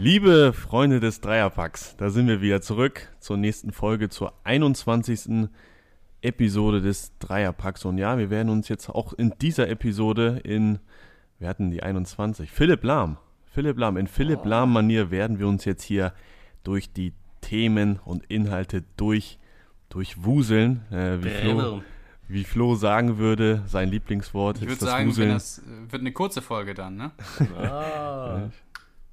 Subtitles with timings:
[0.00, 5.50] Liebe Freunde des Dreierpacks, da sind wir wieder zurück zur nächsten Folge, zur 21.
[6.22, 7.84] Episode des Dreierpacks.
[7.84, 10.78] Und ja, wir werden uns jetzt auch in dieser Episode in,
[11.38, 13.18] wir hatten die 21, Philipp Lahm,
[13.52, 16.14] Philipp Lahm, in Philipp Lahm-Manier werden wir uns jetzt hier
[16.64, 17.12] durch die
[17.42, 19.38] Themen und Inhalte durch,
[19.90, 21.82] durchwuseln, äh, wie, Flo,
[22.26, 25.28] wie Flo sagen würde, sein Lieblingswort ich ist das sagen, Wuseln.
[25.28, 27.10] das äh, wird eine kurze Folge dann, ne?
[27.58, 28.48] ah.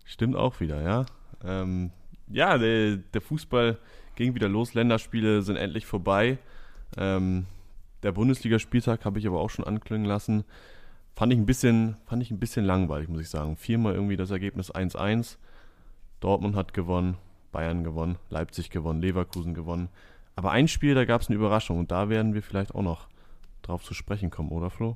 [0.08, 1.06] Stimmt auch wieder, ja.
[1.44, 1.92] Ähm,
[2.30, 3.78] ja, der, der, Fußball
[4.16, 4.74] ging wieder los.
[4.74, 6.38] Länderspiele sind endlich vorbei.
[6.96, 7.46] Ähm,
[8.04, 10.46] der Bundesligaspieltag habe ich aber auch schon anklingen lassen.
[11.14, 13.58] Fand ich ein bisschen, fand ich ein bisschen langweilig, muss ich sagen.
[13.58, 15.36] Viermal irgendwie das Ergebnis 1-1.
[16.22, 17.18] Dortmund hat gewonnen,
[17.52, 19.90] Bayern gewonnen, Leipzig gewonnen, Leverkusen gewonnen.
[20.38, 23.10] Aber ein Spiel, da gab es eine Überraschung und da werden wir vielleicht auch noch
[23.62, 24.96] drauf zu sprechen kommen, oder Flo?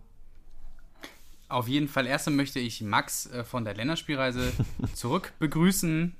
[1.51, 2.07] Auf jeden Fall.
[2.07, 4.53] Erst möchte ich Max äh, von der Länderspielreise
[4.93, 6.15] zurück begrüßen.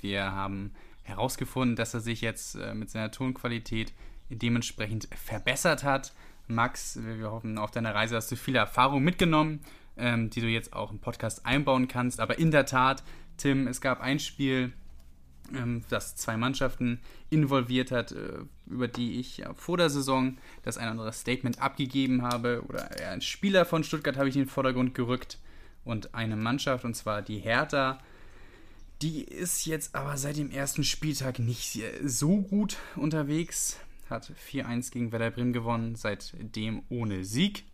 [0.00, 0.72] Wir haben
[1.04, 3.92] herausgefunden, dass er sich jetzt äh, mit seiner Tonqualität
[4.28, 6.12] dementsprechend verbessert hat.
[6.48, 9.60] Max, wir hoffen, auf deiner Reise hast du viele Erfahrungen mitgenommen,
[9.96, 12.18] ähm, die du jetzt auch im Podcast einbauen kannst.
[12.18, 13.04] Aber in der Tat,
[13.36, 14.72] Tim, es gab ein Spiel,
[15.54, 16.98] ähm, das zwei Mannschaften
[17.30, 18.38] involviert hat, äh,
[18.72, 22.62] über die ich vor der Saison das ein oder andere Statement abgegeben habe.
[22.68, 25.38] Oder ein Spieler von Stuttgart habe ich in den Vordergrund gerückt
[25.84, 27.98] und eine Mannschaft, und zwar die Hertha.
[29.02, 33.78] Die ist jetzt aber seit dem ersten Spieltag nicht so gut unterwegs.
[34.08, 37.64] Hat 4-1 gegen Werder Bremen gewonnen, seitdem ohne Sieg.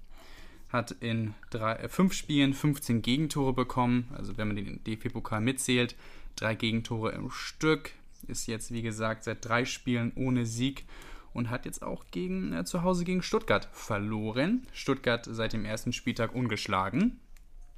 [0.71, 5.97] Hat in drei, äh, fünf Spielen 15 Gegentore bekommen, also wenn man den DFB-Pokal mitzählt,
[6.37, 7.93] drei Gegentore im Stück,
[8.27, 10.85] ist jetzt wie gesagt seit drei Spielen ohne Sieg
[11.33, 14.67] und hat jetzt auch gegen, äh, zu Hause gegen Stuttgart verloren.
[14.73, 17.21] Stuttgart seit dem ersten Spieltag ungeschlagen.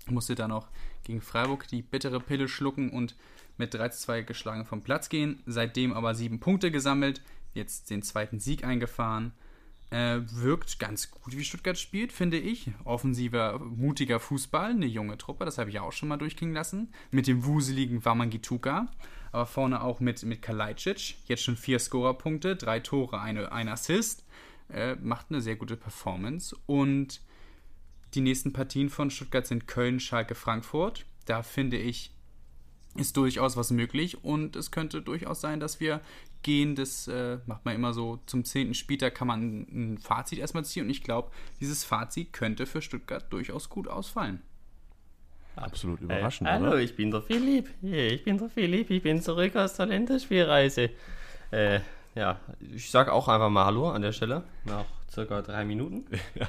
[0.06, 0.68] Musste dann auch
[1.04, 3.16] gegen Freiburg die bittere Pille schlucken und
[3.56, 5.42] mit 3 zu 2 geschlagen vom Platz gehen.
[5.46, 7.22] Seitdem aber sieben Punkte gesammelt,
[7.52, 9.32] jetzt den zweiten Sieg eingefahren.
[9.90, 12.70] Äh, wirkt ganz gut, wie Stuttgart spielt, finde ich.
[12.84, 16.92] Offensiver, mutiger Fußball, eine junge Truppe, das habe ich auch schon mal durchklingen lassen.
[17.10, 18.88] Mit dem wuseligen Wamangituka,
[19.32, 21.16] aber vorne auch mit, mit Kalajdzic.
[21.26, 24.24] Jetzt schon vier Scorerpunkte, drei Tore, eine, ein Assist.
[24.68, 26.56] Äh, macht eine sehr gute Performance.
[26.66, 27.20] Und
[28.14, 31.06] die nächsten Partien von Stuttgart sind Köln, Schalke, Frankfurt.
[31.26, 32.12] Da finde ich,
[32.96, 36.00] ist durchaus was möglich und es könnte durchaus sein, dass wir
[36.42, 36.74] gehen.
[36.74, 40.84] Das äh, macht man immer so zum zehnten Spieltag, kann man ein Fazit erstmal ziehen
[40.84, 41.30] und ich glaube,
[41.60, 44.42] dieses Fazit könnte für Stuttgart durchaus gut ausfallen.
[45.60, 46.48] Absolut überraschend.
[46.48, 46.78] Äh, hallo, oder?
[46.78, 47.68] ich bin der Philipp.
[47.82, 50.90] Ich bin der Philipp, ich bin zurück aus der Länderspielreise.
[51.50, 51.80] Äh,
[52.14, 52.40] ja,
[52.74, 56.06] ich sage auch einfach mal Hallo an der Stelle, nach circa drei Minuten.
[56.34, 56.48] ja.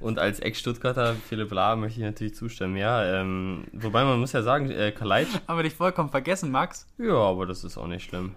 [0.00, 2.76] und als Ex-Stuttgarter Philipp Lahr möchte ich natürlich zustimmen.
[2.76, 5.28] Ja, ähm, wobei man muss ja sagen, äh, Kaleit.
[5.46, 6.86] Aber dich vollkommen vergessen, Max.
[6.98, 8.34] Ja, aber das ist auch nicht schlimm.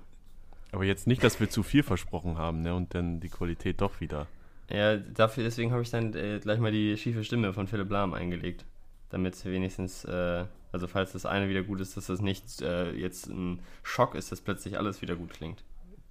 [0.72, 2.74] Aber jetzt nicht, dass wir zu viel versprochen haben, ne?
[2.74, 4.28] Und dann die Qualität doch wieder.
[4.70, 8.14] Ja, dafür, deswegen habe ich dann äh, gleich mal die schiefe Stimme von Philipp Lahm
[8.14, 8.64] eingelegt.
[9.12, 13.28] Damit wenigstens, äh, also falls das eine wieder gut ist, dass das nicht äh, jetzt
[13.28, 15.64] ein Schock ist, dass plötzlich alles wieder gut klingt.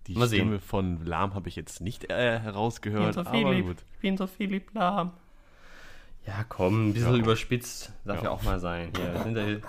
[0.07, 0.61] Die Mal Stimme sehen.
[0.61, 3.77] von Lahm habe ich jetzt nicht äh, herausgehört, aber Philipp, gut.
[3.95, 5.13] Ich bin so Philipp Lahm.
[6.27, 7.23] Ja, komm, ein bisschen ja.
[7.23, 8.25] überspitzt darf ja.
[8.25, 8.31] ja.
[8.31, 8.93] auch mal sein.
[8.99, 9.61] Ja,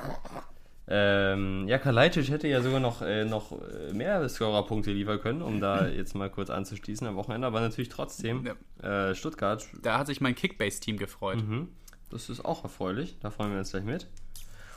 [0.94, 5.62] ähm, ja, Kalajdzic hätte ja sogar noch, äh, noch äh, mehr Scorerpunkte liefern können, um
[5.62, 8.46] da jetzt mal kurz anzuschließen am Wochenende, aber natürlich trotzdem
[8.82, 9.66] äh, Stuttgart.
[9.82, 11.48] Da hat sich mein Kickbase-Team gefreut.
[11.48, 11.70] Mhm.
[12.12, 14.08] Das ist auch erfreulich, da freuen wir uns gleich mit.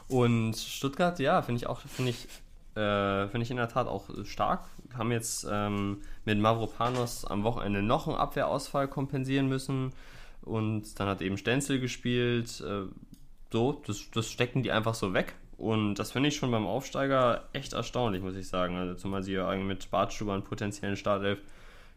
[0.09, 2.29] Und Stuttgart, ja, finde ich auch, finde ich
[2.77, 4.65] äh, Finde ich in der Tat auch stark.
[4.97, 9.93] Haben jetzt ähm, mit Mavropanos am Wochenende noch einen Abwehrausfall kompensieren müssen.
[10.43, 12.61] Und dann hat eben Stenzel gespielt.
[12.61, 12.87] Äh,
[13.53, 15.37] so, das, das stecken die einfach so weg.
[15.57, 18.77] Und das finde ich schon beim Aufsteiger echt erstaunlich, muss ich sagen.
[18.77, 20.97] Also zumal sie ja eigentlich mit Bartstuber einen potenziellen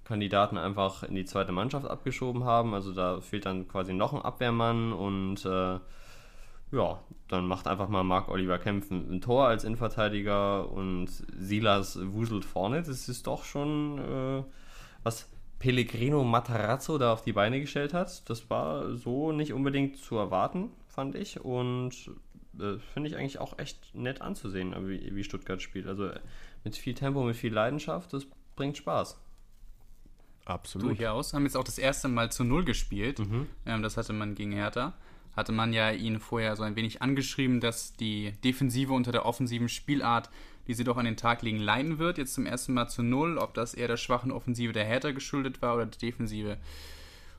[0.08, 2.74] Startelf-Kandidaten einfach in die zweite Mannschaft abgeschoben haben.
[2.74, 5.80] Also da fehlt dann quasi noch ein Abwehrmann und äh,
[6.72, 11.08] ja, dann macht einfach mal Marc Oliver Kempf ein Tor als Innenverteidiger und
[11.38, 12.82] Silas wuselt vorne.
[12.82, 14.44] Das ist doch schon äh,
[15.04, 18.30] was Pellegrino Matarazzo da auf die Beine gestellt hat.
[18.30, 21.40] Das war so nicht unbedingt zu erwarten, fand ich.
[21.44, 22.12] Und
[22.60, 25.88] äh, finde ich eigentlich auch echt nett anzusehen, wie, wie Stuttgart spielt.
[25.88, 26.12] Also
[26.64, 29.18] mit viel Tempo, mit viel Leidenschaft, das bringt Spaß.
[30.48, 30.90] Absolut.
[30.90, 31.34] Durchaus.
[31.34, 33.20] Haben jetzt auch das erste Mal zu Null gespielt.
[33.20, 33.48] Mhm.
[33.66, 34.94] Ähm, das hatte man gegen Hertha
[35.38, 39.70] hatte man ja ihn vorher so ein wenig angeschrieben, dass die Defensive unter der offensiven
[39.70, 40.32] Spielart,
[40.66, 42.18] die sie doch an den Tag legen, leiden wird.
[42.18, 43.38] Jetzt zum ersten Mal zu null.
[43.38, 46.58] Ob das eher der schwachen Offensive der Hertha geschuldet war oder der Defensive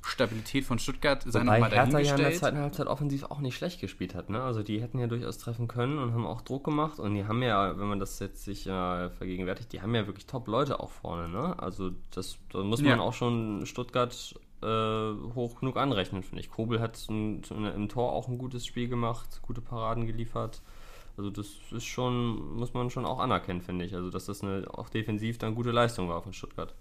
[0.02, 2.36] Stabilität von Stuttgart sei nochmal Hertha ja in der dahingestellt.
[2.38, 4.30] zweiten Halbzeit offensiv auch nicht schlecht gespielt hat.
[4.30, 4.42] Ne?
[4.42, 6.98] Also die hätten ja durchaus treffen können und haben auch Druck gemacht.
[6.98, 10.26] Und die haben ja, wenn man das jetzt sich äh, vergegenwärtigt, die haben ja wirklich
[10.26, 11.28] Top-Leute auch vorne.
[11.28, 11.58] Ne?
[11.58, 13.00] Also das, da muss man Ja.
[13.00, 14.66] auch schon Stuttgart äh,
[15.34, 16.50] hoch genug anrechnen, finde ich.
[16.50, 20.62] Kobel hat ein, im Tor auch ein gutes Spiel gemacht, gute Paraden geliefert.
[21.16, 23.94] Also das ist schon, muss man schon auch anerkennen, finde ich.
[23.94, 26.74] Also dass das eine auch defensiv dann gute Leistung war von Stuttgart.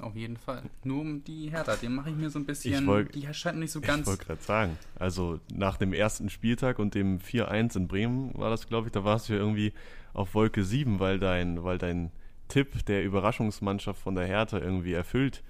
[0.00, 0.62] Auf jeden Fall.
[0.82, 2.74] Nur um die Hertha, den mache ich mir so ein bisschen.
[2.74, 4.06] Ich wollt- die scheint nicht so Ich ganz.
[4.06, 8.66] wollte gerade sagen, also nach dem ersten Spieltag und dem 4-1 in Bremen war das,
[8.66, 9.72] glaube ich, da warst du ja irgendwie
[10.12, 12.10] auf Wolke 7, weil dein, weil dein
[12.48, 15.42] Tipp der Überraschungsmannschaft von der Hertha irgendwie erfüllt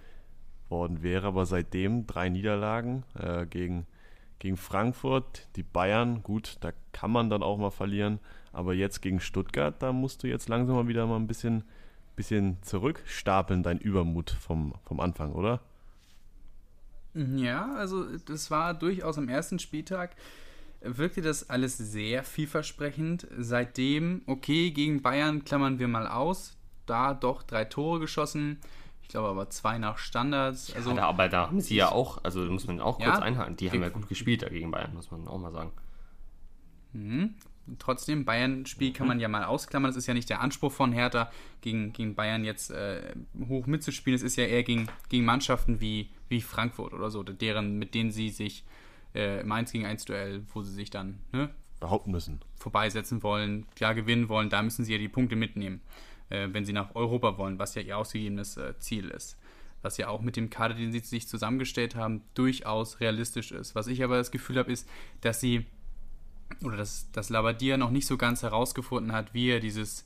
[0.68, 1.26] worden wäre.
[1.26, 3.86] Aber seitdem drei Niederlagen äh, gegen,
[4.38, 8.20] gegen Frankfurt, die Bayern, gut, da kann man dann auch mal verlieren.
[8.52, 11.64] Aber jetzt gegen Stuttgart, da musst du jetzt langsam mal wieder mal ein bisschen,
[12.16, 15.60] bisschen zurückstapeln, dein Übermut vom, vom Anfang, oder?
[17.14, 20.16] Ja, also das war durchaus am ersten Spieltag,
[20.80, 23.26] wirkte das alles sehr vielversprechend.
[23.38, 26.56] Seitdem, okay, gegen Bayern klammern wir mal aus,
[26.86, 28.58] da doch drei Tore geschossen.
[29.02, 30.74] Ich glaube aber zwei nach Standards.
[30.74, 33.18] Also, ja, da, aber da haben sie ja auch, also muss man auch kurz Ja.
[33.18, 35.72] einhaken, die haben ja gut gespielt dagegen Bayern, muss man auch mal sagen.
[36.92, 37.34] Mhm.
[37.78, 39.90] Trotzdem, Bayern-Spiel kann man ja mal ausklammern.
[39.90, 41.30] Das ist ja nicht der Anspruch von Hertha,
[41.60, 43.14] gegen, gegen Bayern jetzt äh,
[43.48, 44.16] hoch mitzuspielen.
[44.16, 48.10] Es ist ja eher gegen, gegen Mannschaften wie, wie Frankfurt oder so, deren, mit denen
[48.10, 48.64] sie sich
[49.14, 51.50] äh, im 1 gegen 1 Duell, wo sie sich dann ne,
[51.80, 52.40] Behaupten müssen.
[52.56, 55.80] vorbeisetzen wollen, ja gewinnen wollen, da müssen sie ja die Punkte mitnehmen,
[56.30, 59.38] äh, wenn sie nach Europa wollen, was ja ihr ausgegebenes äh, Ziel ist.
[59.82, 63.74] Was ja auch mit dem Kader, den sie sich zusammengestellt haben, durchaus realistisch ist.
[63.74, 64.88] Was ich aber das Gefühl habe, ist,
[65.20, 65.66] dass sie
[66.62, 70.04] oder dass, dass Labadia noch nicht so ganz herausgefunden hat, wie er dieses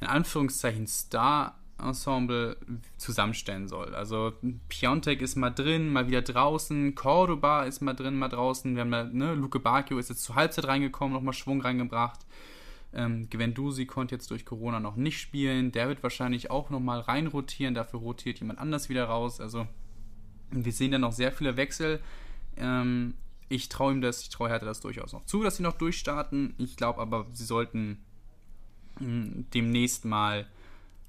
[0.00, 2.56] in Anführungszeichen Star-Ensemble
[2.98, 3.94] zusammenstellen soll.
[3.94, 4.32] Also
[4.68, 8.74] Piontek ist mal drin, mal wieder draußen, Cordoba ist mal drin, mal draußen.
[8.74, 12.20] Wir haben da, ne, Luke Bacchio ist jetzt zur Halbzeit reingekommen, nochmal Schwung reingebracht.
[12.92, 15.72] Ähm, Gwendusi konnte jetzt durch Corona noch nicht spielen.
[15.72, 17.74] Der wird wahrscheinlich auch nochmal reinrotieren.
[17.74, 19.40] Dafür rotiert jemand anders wieder raus.
[19.40, 19.66] Also
[20.50, 22.00] wir sehen da noch sehr viele Wechsel.
[22.56, 23.14] Ähm,
[23.48, 26.54] ich traue ihm das, ich traue Hertha das durchaus noch zu, dass sie noch durchstarten.
[26.58, 28.04] Ich glaube aber, sie sollten
[29.00, 30.46] mh, demnächst mal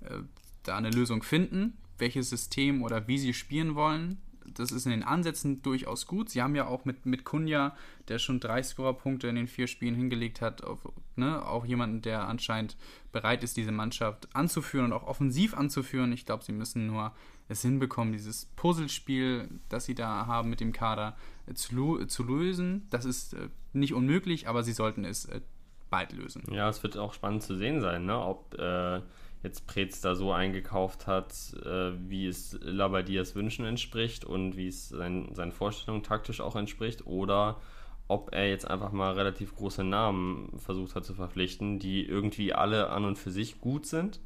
[0.01, 0.19] äh,
[0.63, 4.21] da eine Lösung finden, welches System oder wie sie spielen wollen.
[4.59, 6.29] Das ist in den Ansätzen durchaus gut.
[6.29, 7.75] Sie haben ja auch mit, mit Kunja,
[8.07, 10.79] der schon drei Scorerpunkte in den vier Spielen hingelegt hat, auf,
[11.15, 12.77] ne, auch jemanden, der anscheinend
[13.11, 16.11] bereit ist, diese Mannschaft anzuführen und auch offensiv anzuführen.
[16.11, 17.13] Ich glaube, sie müssen nur
[17.47, 21.15] es hinbekommen, dieses Puzzlespiel, das sie da haben mit dem Kader,
[21.47, 22.87] äh, zu, zu lösen.
[22.89, 25.41] Das ist äh, nicht unmöglich, aber sie sollten es äh,
[25.89, 26.43] bald lösen.
[26.51, 28.19] Ja, es wird auch spannend zu sehen sein, ne?
[28.19, 29.01] ob äh,
[29.45, 31.33] jetzt Preetz da so eingekauft hat,
[31.65, 37.05] äh, wie es Labadias Wünschen entspricht und wie es sein, seinen Vorstellungen taktisch auch entspricht,
[37.07, 37.61] oder
[38.07, 42.89] ob er jetzt einfach mal relativ große Namen versucht hat zu verpflichten, die irgendwie alle
[42.89, 44.19] an und für sich gut sind,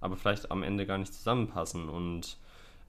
[0.00, 1.88] aber vielleicht am Ende gar nicht zusammenpassen.
[1.88, 2.36] Und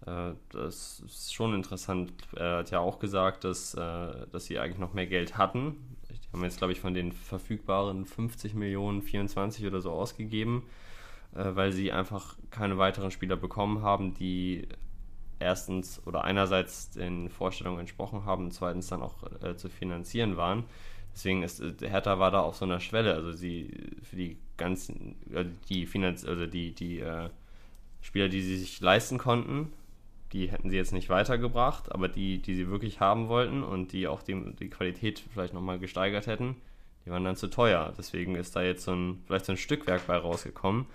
[0.05, 2.11] äh, das ist schon interessant.
[2.35, 5.97] Er hat ja auch gesagt, dass, äh, dass sie eigentlich noch mehr Geld hatten.
[6.09, 10.63] Die haben jetzt, glaube ich, von den verfügbaren 50 Millionen 24 oder so ausgegeben,
[11.35, 14.67] äh, weil sie einfach keine weiteren Spieler bekommen haben, die
[15.39, 20.63] erstens oder einerseits den Vorstellungen entsprochen haben und zweitens dann auch äh, zu finanzieren waren.
[21.13, 23.13] Deswegen ist äh, Hertha war da auf so einer Schwelle.
[23.13, 23.71] Also sie
[24.03, 27.29] für die ganzen, äh, die Finanz, also die, die äh,
[28.01, 29.71] Spieler, die sie sich leisten konnten,
[30.33, 34.07] die hätten sie jetzt nicht weitergebracht, aber die, die sie wirklich haben wollten und die
[34.07, 36.55] auch die, die Qualität vielleicht nochmal gesteigert hätten,
[37.05, 37.93] die waren dann zu teuer.
[37.97, 40.85] Deswegen ist da jetzt so ein, vielleicht so ein Stückwerk bei rausgekommen.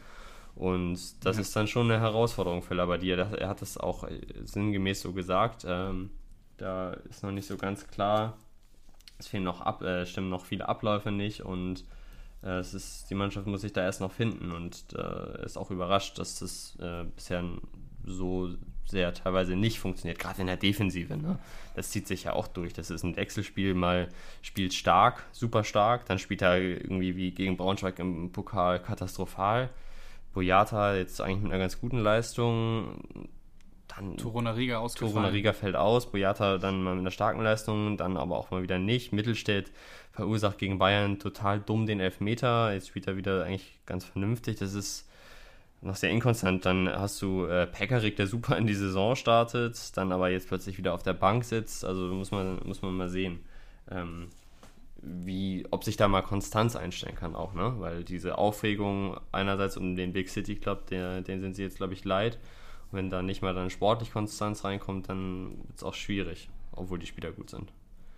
[0.59, 1.43] Und das Ja.
[1.43, 3.15] ist dann schon eine Herausforderung für Labadia.
[3.17, 5.65] Das- Er hat es auch äh, sinngemäß so gesagt.
[5.67, 6.11] Ähm,
[6.57, 8.37] da ist noch nicht so ganz klar.
[9.19, 11.85] Es fehlen noch ab, äh, stimmen noch viele Abläufe nicht und
[12.43, 15.57] äh, es ist, die Mannschaft muss sich da erst noch finden und äh, er ist
[15.57, 17.45] auch überrascht, dass das äh, bisher
[18.05, 18.51] so
[18.85, 21.17] sehr teilweise nicht funktioniert, gerade in der Defensive.
[21.17, 21.39] Ne?
[21.75, 22.73] Das zieht sich ja auch durch.
[22.73, 24.09] Das ist ein Wechselspiel, mal
[24.41, 29.69] spielt stark, super stark, dann spielt er irgendwie wie gegen Braunschweig im Pokal katastrophal.
[30.35, 33.05] Boyata jetzt eigentlich mit einer ganz guten Leistung.
[33.89, 35.13] Dann Toruna Riga ausgefallen.
[35.13, 38.63] Toruna Riga fällt aus, Boyata dann mal mit einer starken Leistung, dann aber auch mal
[38.63, 39.13] wieder nicht.
[39.13, 39.71] Mittelstädt
[40.13, 42.73] verursacht gegen Bayern total dumm den Elfmeter.
[42.73, 44.59] Jetzt spielt er wieder eigentlich ganz vernünftig.
[44.59, 45.09] Das ist
[45.81, 46.67] noch sehr inkonstant.
[46.67, 50.77] Dann hast du äh, Pekarik, der super in die Saison startet, dann aber jetzt plötzlich
[50.79, 51.85] wieder auf der Bank sitzt.
[51.85, 53.41] Also muss man, muss man mal sehen,
[53.91, 54.29] ähm,
[55.01, 57.75] wie, ob sich da mal Konstanz einstellen kann auch, ne?
[57.79, 61.93] Weil diese Aufregung einerseits um den Big City Club, der, den sind sie jetzt, glaube
[61.93, 62.39] ich, leid.
[62.91, 67.07] Wenn da nicht mal dann sportlich Konstanz reinkommt, dann wird es auch schwierig, obwohl die
[67.07, 67.73] Spieler gut sind.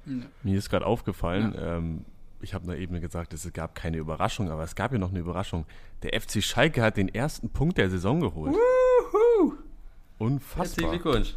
[0.07, 0.23] Ja.
[0.43, 1.77] Mir ist gerade aufgefallen, ja.
[1.77, 2.05] ähm,
[2.41, 5.19] ich habe da eben gesagt, es gab keine Überraschung, aber es gab ja noch eine
[5.19, 5.67] Überraschung.
[6.03, 8.55] Der FC Schalke hat den ersten Punkt der Saison geholt.
[8.55, 9.55] Woohoo!
[10.19, 10.65] Unfassbar.
[10.65, 11.35] Herzlichen Glückwunsch.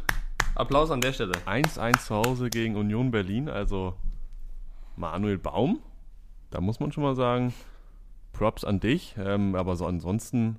[0.54, 1.32] Applaus an der Stelle.
[1.46, 3.94] 1-1 zu Hause gegen Union Berlin, also
[4.96, 5.80] Manuel Baum.
[6.50, 7.52] Da muss man schon mal sagen,
[8.32, 9.14] Props an dich.
[9.18, 10.58] Ähm, aber so ansonsten,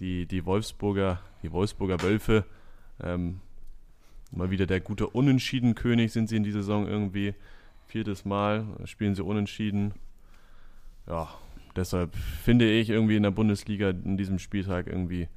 [0.00, 2.44] die, die Wolfsburger, die Wolfsburger Wölfe,
[3.02, 3.40] ähm,
[4.30, 7.34] mal wieder der gute Unentschieden-König sind sie in dieser Saison irgendwie.
[7.86, 9.94] Viertes Mal spielen sie unentschieden.
[11.06, 11.28] Ja,
[11.76, 15.28] deshalb finde ich irgendwie in der Bundesliga in diesem Spieltag irgendwie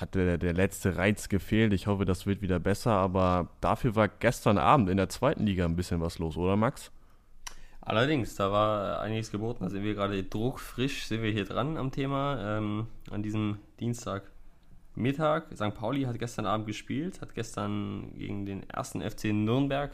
[0.00, 1.72] hat der, der letzte Reiz gefehlt.
[1.72, 5.64] Ich hoffe, das wird wieder besser, aber dafür war gestern Abend in der zweiten Liga
[5.64, 6.90] ein bisschen was los, oder Max?
[7.90, 9.64] Allerdings, da war einiges geboten.
[9.64, 12.38] Da sind wir gerade druckfrisch, sind wir hier dran am Thema.
[12.40, 14.30] Ähm, an diesem Dienstag
[14.94, 15.46] Mittag.
[15.52, 15.74] St.
[15.74, 19.90] Pauli hat gestern Abend gespielt, hat gestern gegen den ersten FC Nürnberg,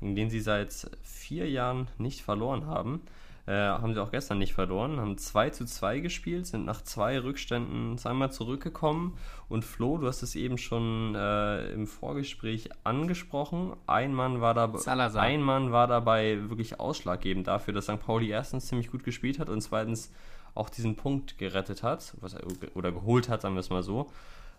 [0.00, 3.02] gegen den sie seit vier Jahren nicht verloren haben,
[3.46, 7.18] äh, haben sie auch gestern nicht verloren, haben 2 zu 2 gespielt, sind nach zwei
[7.18, 9.16] Rückständen zweimal zurückgekommen.
[9.48, 13.72] Und Flo, du hast es eben schon äh, im Vorgespräch angesprochen.
[13.86, 14.72] Ein Mann, war da,
[15.14, 17.98] ein Mann war dabei wirklich ausschlaggebend dafür, dass St.
[17.98, 20.12] Pauli erstens ziemlich gut gespielt hat und zweitens
[20.54, 22.42] auch diesen Punkt gerettet hat, was er,
[22.74, 24.10] oder geholt hat, sagen wir es mal so.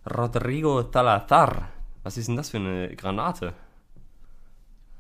[0.06, 1.70] Rodrigo Talatar.
[2.04, 3.54] Was ist denn das für eine Granate?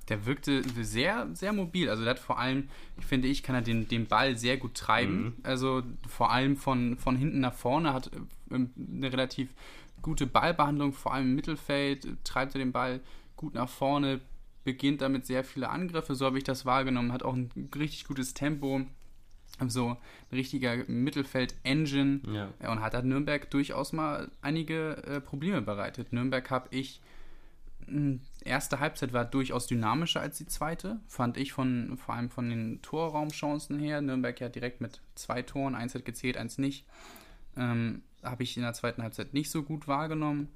[0.09, 1.89] Der wirkte sehr, sehr mobil.
[1.89, 2.69] Also der hat vor allem,
[2.99, 5.23] ich finde ich, kann er den, den Ball sehr gut treiben.
[5.23, 5.33] Mhm.
[5.43, 8.11] Also vor allem von, von hinten nach vorne hat
[8.51, 9.49] äh, eine relativ
[10.01, 12.99] gute Ballbehandlung, vor allem im Mittelfeld, treibt er den Ball
[13.37, 14.19] gut nach vorne,
[14.63, 18.33] beginnt damit sehr viele Angriffe, so habe ich das wahrgenommen, hat auch ein richtig gutes
[18.33, 18.81] Tempo,
[19.67, 19.97] so ein
[20.31, 22.71] richtiger Mittelfeld-Engine ja.
[22.71, 26.11] und hat da Nürnberg durchaus mal einige äh, Probleme bereitet.
[26.11, 27.01] Nürnberg habe ich
[28.43, 32.81] erste Halbzeit war durchaus dynamischer als die zweite, fand ich von vor allem von den
[32.81, 34.01] Torraumchancen her.
[34.01, 36.85] Nürnberg ja direkt mit zwei Toren, eins hat gezählt, eins nicht.
[37.55, 40.49] Ähm, Habe ich in der zweiten Halbzeit nicht so gut wahrgenommen.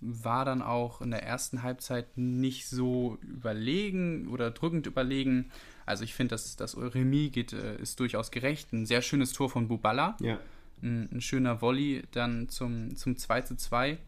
[0.00, 5.50] War dann auch in der ersten Halbzeit nicht so überlegen oder drückend überlegen.
[5.86, 8.72] Also ich finde, dass das Remis geht, äh, ist durchaus gerecht.
[8.72, 10.16] Ein sehr schönes Tor von Buballa.
[10.20, 10.38] Ja.
[10.82, 13.98] Ein, ein, schöner Volley dann zum, zum 2 zu 2.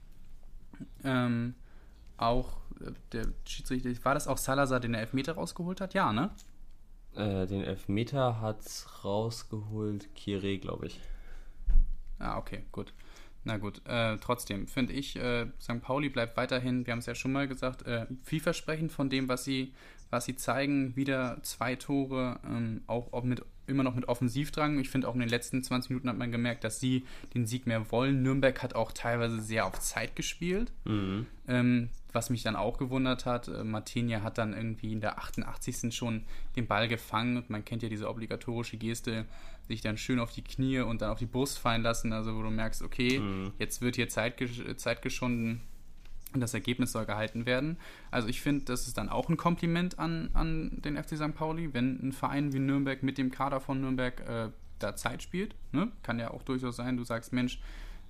[1.04, 1.54] Ähm,
[2.16, 5.94] auch äh, der Schiedsrichter, war das auch Salazar, den der Elfmeter rausgeholt hat?
[5.94, 6.30] Ja, ne?
[7.14, 8.64] Äh, den Elfmeter hat
[9.04, 11.00] rausgeholt Kire, glaube ich.
[12.18, 12.92] Ah, okay, gut.
[13.44, 15.80] Na gut, äh, trotzdem finde ich, äh, St.
[15.80, 19.44] Pauli bleibt weiterhin, wir haben es ja schon mal gesagt, äh, vielversprechend von dem, was
[19.44, 19.72] sie,
[20.10, 20.96] was sie zeigen.
[20.96, 24.78] Wieder zwei Tore, ähm, auch, auch mit immer noch mit Offensivdrang.
[24.78, 27.04] Ich finde auch in den letzten 20 Minuten hat man gemerkt, dass sie
[27.34, 28.22] den Sieg mehr wollen.
[28.22, 30.72] Nürnberg hat auch teilweise sehr auf Zeit gespielt.
[30.84, 31.26] Mhm.
[31.48, 35.94] Ähm, was mich dann auch gewundert hat, äh, Martinia hat dann irgendwie in der 88.
[35.94, 36.24] schon
[36.56, 39.26] den Ball gefangen und man kennt ja diese obligatorische Geste,
[39.68, 42.42] sich dann schön auf die Knie und dann auf die Brust fallen lassen, also wo
[42.42, 43.52] du merkst, okay, mhm.
[43.58, 44.42] jetzt wird hier Zeit,
[44.76, 45.60] Zeit geschunden
[46.36, 47.78] und das Ergebnis soll gehalten werden.
[48.10, 51.34] Also ich finde, das ist dann auch ein Kompliment an, an den FC St.
[51.34, 55.54] Pauli, wenn ein Verein wie Nürnberg mit dem Kader von Nürnberg äh, da Zeit spielt.
[55.72, 55.90] Ne?
[56.02, 57.58] Kann ja auch durchaus sein, du sagst, Mensch,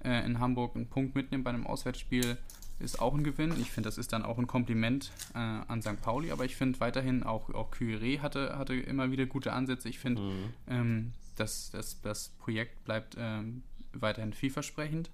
[0.05, 2.37] äh, in Hamburg einen Punkt mitnehmen bei einem Auswärtsspiel
[2.79, 3.53] ist auch ein Gewinn.
[3.59, 6.01] Ich finde, das ist dann auch ein Kompliment äh, an St.
[6.03, 9.89] Pauli, aber ich finde weiterhin auch, auch Curie hatte, hatte immer wieder gute Ansätze.
[9.89, 10.53] Ich finde, mhm.
[10.67, 15.11] ähm, dass das, das Projekt bleibt ähm, weiterhin vielversprechend.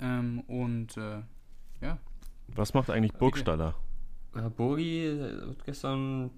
[0.00, 1.20] Ähm, und äh,
[1.80, 1.98] ja,
[2.48, 3.74] was macht eigentlich Burgstaller?
[4.34, 6.30] Ja, Burgi hat gestern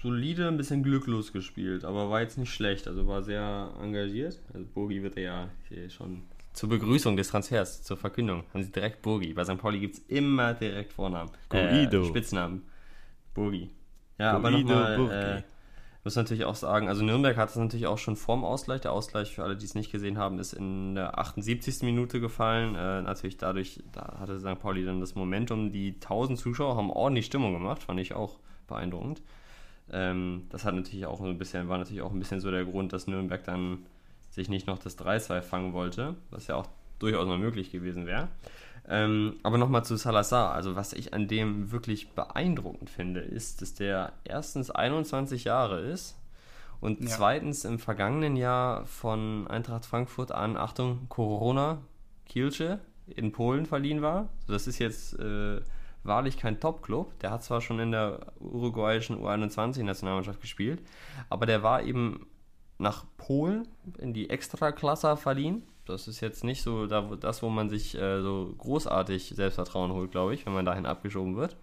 [0.00, 4.40] solide, ein bisschen glücklos gespielt, aber war jetzt nicht schlecht, also war sehr engagiert.
[4.52, 5.48] Also Burgi wird ja
[5.88, 9.32] schon zur Begrüßung des Transfers, zur Verkündung, haben sie direkt Burgi.
[9.32, 9.58] Bei St.
[9.58, 11.30] Pauli gibt es immer direkt Vornamen.
[11.50, 12.62] Äh, Spitznamen.
[13.32, 13.70] Burgi.
[14.18, 15.42] Ja, Guido aber nochmal äh,
[16.04, 18.80] muss natürlich auch sagen, also Nürnberg hat es natürlich auch schon vorm Ausgleich.
[18.80, 21.82] Der Ausgleich, für alle, die es nicht gesehen haben, ist in der 78.
[21.82, 22.74] Minute gefallen.
[22.74, 24.58] Äh, natürlich dadurch, da hatte St.
[24.58, 25.72] Pauli dann das Momentum.
[25.72, 29.22] Die 1000 Zuschauer haben ordentlich Stimmung gemacht, fand ich auch beeindruckend.
[29.90, 32.92] Ähm, das hat natürlich auch ein bisschen, war natürlich auch ein bisschen so der Grund,
[32.92, 33.86] dass Nürnberg dann
[34.30, 36.66] sich nicht noch das 3-2 fangen wollte, was ja auch
[36.98, 38.28] durchaus mal möglich gewesen wäre.
[38.88, 40.52] Ähm, aber nochmal zu Salazar.
[40.52, 46.18] Also, was ich an dem wirklich beeindruckend finde, ist, dass der erstens 21 Jahre ist
[46.80, 47.06] und ja.
[47.06, 51.78] zweitens im vergangenen Jahr von Eintracht Frankfurt an, Achtung, Corona,
[52.26, 54.28] Kielce in Polen verliehen war.
[54.48, 55.60] Das ist jetzt äh,
[56.02, 57.18] wahrlich kein Top-Club.
[57.20, 60.82] Der hat zwar schon in der uruguayischen U21-Nationalmannschaft gespielt,
[61.30, 62.26] aber der war eben
[62.78, 67.68] nach Polen in die Extraklasse verliehen Das ist jetzt nicht so da, das, wo man
[67.68, 71.56] sich äh, so großartig Selbstvertrauen holt, glaube ich, wenn man dahin abgeschoben wird.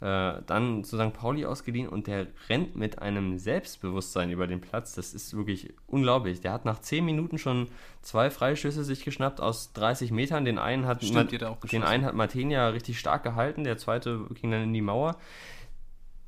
[0.00, 1.12] Äh, dann zu St.
[1.12, 4.94] Pauli ausgeliehen und der rennt mit einem Selbstbewusstsein über den Platz.
[4.94, 6.40] Das ist wirklich unglaublich.
[6.40, 7.68] Der hat nach 10 Minuten schon
[8.00, 10.44] zwei Freischüsse sich geschnappt aus 30 Metern.
[10.44, 11.30] Den einen hat, Stimmt,
[11.70, 15.18] den einen hat Martenia richtig stark gehalten, der zweite ging dann in die Mauer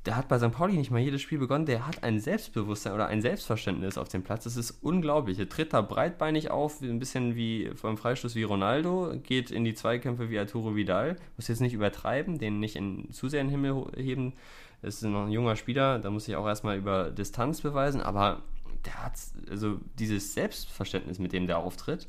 [0.05, 0.51] der hat bei St.
[0.51, 4.23] Pauli nicht mal jedes Spiel begonnen, der hat ein Selbstbewusstsein oder ein Selbstverständnis auf dem
[4.23, 4.43] Platz.
[4.43, 5.39] Das ist unglaublich.
[5.39, 9.73] Er tritt da breitbeinig auf, ein bisschen wie beim Freistoß wie Ronaldo, geht in die
[9.73, 11.15] Zweikämpfe wie Arturo Vidal.
[11.37, 14.33] Muss jetzt nicht übertreiben, den nicht in, zu sehr in den Himmel heben.
[14.83, 18.43] Ist noch ein junger Spieler, da muss ich auch erstmal über Distanz beweisen, aber
[18.85, 19.13] der hat
[19.49, 22.07] also dieses Selbstverständnis, mit dem der auftritt,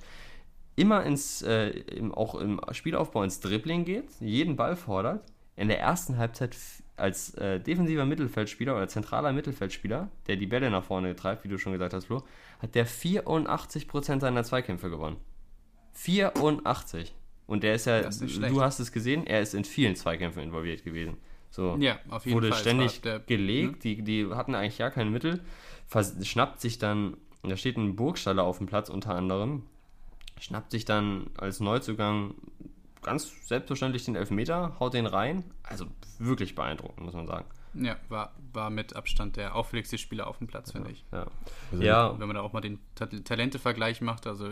[0.75, 5.25] immer ins, äh, im, auch im Spielaufbau ins Dribbling geht, jeden Ball fordert,
[5.57, 6.55] in der ersten Halbzeit
[6.97, 11.59] als äh, defensiver Mittelfeldspieler oder zentraler Mittelfeldspieler, der die Bälle nach vorne treibt, wie du
[11.59, 12.23] schon gesagt hast, Flo,
[12.59, 15.17] hat der 84% seiner Zweikämpfe gewonnen.
[15.93, 17.15] 84.
[17.47, 20.85] Und der ist ja, ist du hast es gesehen, er ist in vielen Zweikämpfen involviert
[20.85, 21.17] gewesen.
[21.51, 22.59] So, ja, auf jeden wurde Fall.
[22.59, 23.81] ständig der, gelegt, hm?
[23.81, 25.41] die, die hatten eigentlich gar keine Mittel,
[26.23, 29.63] schnappt sich dann, da steht ein Burgstaller auf dem Platz unter anderem,
[30.41, 32.35] schnappt sich dann als Neuzugang
[33.07, 35.45] ganz selbstverständlich den Elfmeter, haut den rein.
[35.63, 35.87] Also
[36.19, 37.47] wirklich beeindruckend, muss man sagen.
[37.75, 41.05] Ja, war, war mit Abstand der auffälligste Spieler auf dem Platz, finde ich.
[41.13, 41.27] Ja.
[41.71, 42.19] Also ja.
[42.19, 44.51] Wenn man da auch mal den Talente-Vergleich macht, also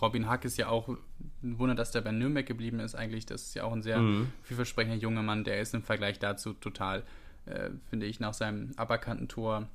[0.00, 3.26] Robin Hack ist ja auch ein Wunder, dass der bei Nürnberg geblieben ist, eigentlich.
[3.26, 4.32] Das ist ja auch ein sehr mhm.
[4.42, 5.44] vielversprechender junger Mann.
[5.44, 7.04] Der ist im Vergleich dazu total,
[7.46, 9.68] äh, finde ich, nach seinem aberkannten Tor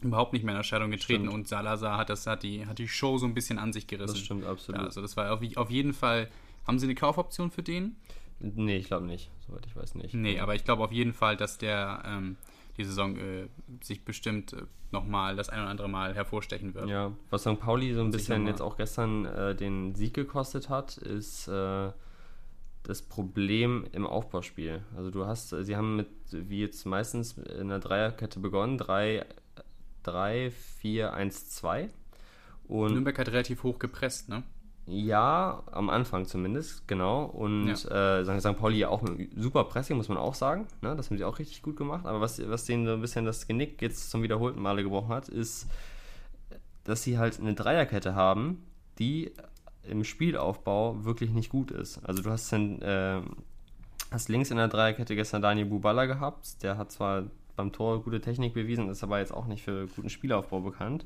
[0.00, 1.34] überhaupt nicht mehr in Erscheinung getreten stimmt.
[1.34, 4.14] und Salazar hat das hat die hat die Show so ein bisschen an sich gerissen.
[4.14, 4.80] Das stimmt absolut.
[4.80, 6.28] Ja, also das war auf, auf jeden Fall
[6.68, 7.96] haben Sie eine Kaufoption für den?
[8.40, 10.14] Nee, ich glaube nicht, soweit ich weiß nicht.
[10.14, 12.36] Nee, aber ich glaube auf jeden Fall, dass der ähm,
[12.76, 13.48] die Saison äh,
[13.82, 16.88] sich bestimmt äh, nochmal das ein oder andere Mal hervorstechen wird.
[16.88, 17.58] Ja, was St.
[17.58, 21.90] Pauli so ein bisschen jetzt auch gestern äh, den Sieg gekostet hat, ist äh,
[22.84, 24.82] das Problem im Aufbauspiel.
[24.96, 29.26] Also du hast, sie haben mit, wie jetzt meistens in der Dreierkette begonnen, 3,
[30.04, 31.90] 3, 4, 1, 2.
[32.68, 34.42] Und Nürnberg hat relativ hoch gepresst, ne?
[34.90, 37.24] Ja, am Anfang zumindest, genau.
[37.24, 38.20] Und ja.
[38.20, 38.56] äh, St.
[38.56, 40.66] Pauli auch mit super Pressing, muss man auch sagen.
[40.80, 40.96] Ne?
[40.96, 42.06] Das haben sie auch richtig gut gemacht.
[42.06, 45.28] Aber was, was denen so ein bisschen das Genick jetzt zum wiederholten Male gebrochen hat,
[45.28, 45.66] ist,
[46.84, 48.62] dass sie halt eine Dreierkette haben,
[48.98, 49.32] die
[49.82, 52.02] im Spielaufbau wirklich nicht gut ist.
[52.04, 53.20] Also du hast, dann, äh,
[54.10, 56.62] hast links in der Dreierkette gestern Daniel Bubala gehabt.
[56.62, 57.24] Der hat zwar
[57.56, 61.04] beim Tor gute Technik bewiesen, ist aber jetzt auch nicht für guten Spielaufbau bekannt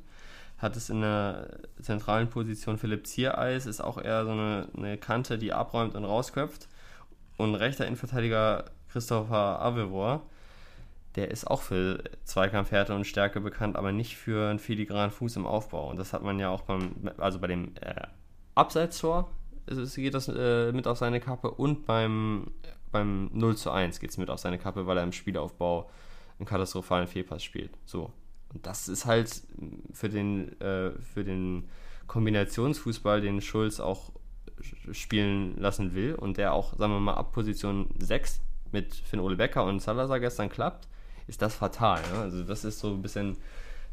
[0.63, 5.39] hat es in der zentralen Position Philipp Ziereis, ist auch eher so eine, eine Kante,
[5.39, 6.69] die abräumt und rausköpft.
[7.37, 10.23] Und rechter Innenverteidiger Christopher Avevor,
[11.17, 15.47] der ist auch für Zweikampfhärte und Stärke bekannt, aber nicht für einen filigranen Fuß im
[15.47, 15.91] Aufbau.
[15.91, 18.07] Und das hat man ja auch beim, also bei dem äh,
[18.55, 19.31] Abseitstor
[19.67, 22.51] geht das äh, mit auf seine Kappe und beim,
[22.91, 25.91] beim 0 zu 1 geht es mit auf seine Kappe, weil er im Spielaufbau
[26.39, 27.73] einen katastrophalen Fehlpass spielt.
[27.85, 28.13] So.
[28.55, 29.43] Und das ist halt
[29.93, 31.69] für den, äh, für den
[32.07, 34.13] Kombinationsfußball, den Schulz auch
[34.93, 39.37] spielen lassen will und der auch, sagen wir mal, ab Position 6 mit Finn Ole
[39.37, 40.89] Becker und Salazar gestern klappt,
[41.27, 42.01] ist das fatal.
[42.13, 42.19] Ne?
[42.21, 43.37] Also das ist so ein bisschen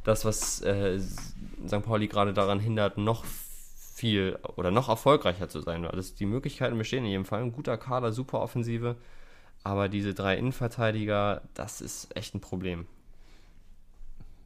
[0.04, 1.84] das, was äh, St.
[1.84, 3.26] Pauli gerade daran hindert, noch
[4.00, 5.86] viel oder noch erfolgreicher zu sein.
[5.86, 7.42] Also die Möglichkeiten bestehen in jedem Fall.
[7.42, 8.96] Ein guter Kader, super Offensive.
[9.64, 12.88] Aber diese drei Innenverteidiger, das ist echt ein Problem.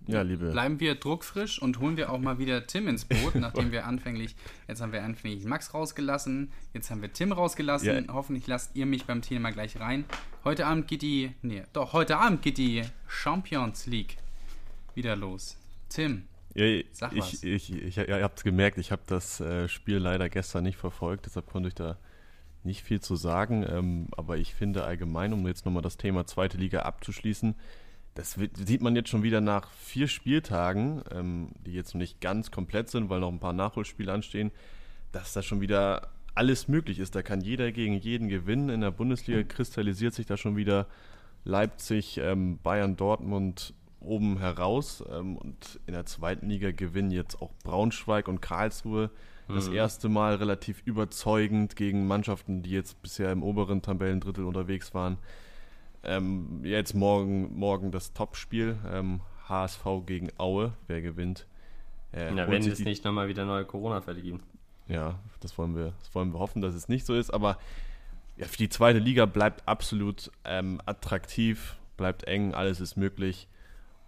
[0.08, 0.52] Ja, liebe.
[0.52, 4.36] Bleiben wir druckfrisch und holen wir auch mal wieder Tim ins Boot, nachdem wir anfänglich,
[4.68, 8.06] jetzt haben wir anfänglich Max rausgelassen, jetzt haben wir Tim rausgelassen.
[8.08, 8.14] Ja.
[8.14, 10.06] Hoffentlich lasst ihr mich beim Thema gleich rein.
[10.44, 14.18] Heute Abend geht die, nee, doch, heute Abend geht die Champions League
[14.94, 15.58] wieder los.
[15.90, 17.44] Tim, ja, sag ich, was.
[17.44, 20.78] Ich, ich, ich, ihr habt es gemerkt, ich habe das äh, Spiel leider gestern nicht
[20.78, 21.98] verfolgt, deshalb konnte ich da
[22.64, 23.66] nicht viel zu sagen.
[23.68, 27.56] Ähm, aber ich finde allgemein, um jetzt nochmal das Thema zweite Liga abzuschließen,
[28.16, 32.52] das sieht man jetzt schon wieder nach vier Spieltagen, ähm, die jetzt noch nicht ganz
[32.52, 34.52] komplett sind, weil noch ein paar Nachholspiele anstehen,
[35.12, 37.16] dass da schon wieder alles möglich ist.
[37.16, 38.70] Da kann jeder gegen jeden gewinnen.
[38.70, 40.88] In der Bundesliga kristallisiert sich da schon wieder
[41.44, 45.04] Leipzig, ähm, Bayern, Dortmund oben heraus.
[45.12, 49.10] Ähm, und in der zweiten Liga gewinnen jetzt auch Braunschweig und Karlsruhe
[49.48, 49.76] das mhm.
[49.76, 55.18] erste Mal relativ überzeugend gegen Mannschaften, die jetzt bisher im oberen Tabellendrittel unterwegs waren.
[56.04, 58.78] Ähm, jetzt morgen, morgen das Topspiel.
[58.92, 60.74] Ähm, HSV gegen Aue.
[60.88, 61.48] Wer gewinnt?
[62.12, 64.44] Äh, Na, wenn es nicht nochmal wieder neue Corona-Fälle gibt.
[64.88, 67.34] Ja, das wollen, wir, das wollen wir hoffen, dass es nicht so ist.
[67.34, 67.58] Aber
[68.38, 73.48] ja, für die zweite Liga bleibt absolut ähm, attraktiv, bleibt eng, alles ist möglich.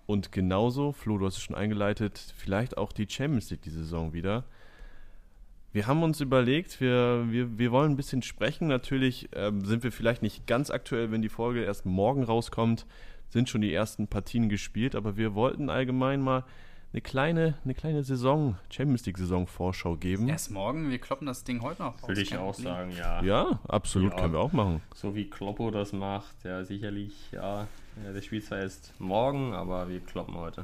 [0.05, 4.13] Und genauso, Flo, du hast es schon eingeleitet, vielleicht auch die Champions League die Saison
[4.13, 4.43] wieder.
[5.75, 8.69] Wir haben uns überlegt, wir, wir, wir wollen ein bisschen sprechen.
[8.69, 12.85] Natürlich ähm, sind wir vielleicht nicht ganz aktuell, wenn die Folge erst morgen rauskommt,
[13.27, 16.45] sind schon die ersten Partien gespielt, aber wir wollten allgemein mal
[16.93, 20.29] eine kleine, eine kleine Saison, Champions League Saison Vorschau geben.
[20.29, 22.07] Erst morgen, wir kloppen das Ding heute noch raus.
[22.07, 23.21] Würde ich auch sagen, ja.
[23.21, 24.81] Ja, absolut, ja, können wir auch machen.
[24.93, 27.67] So wie Kloppo das macht, ja, sicherlich, ja.
[28.13, 30.63] Das Spiel zwar erst morgen, aber wir kloppen heute.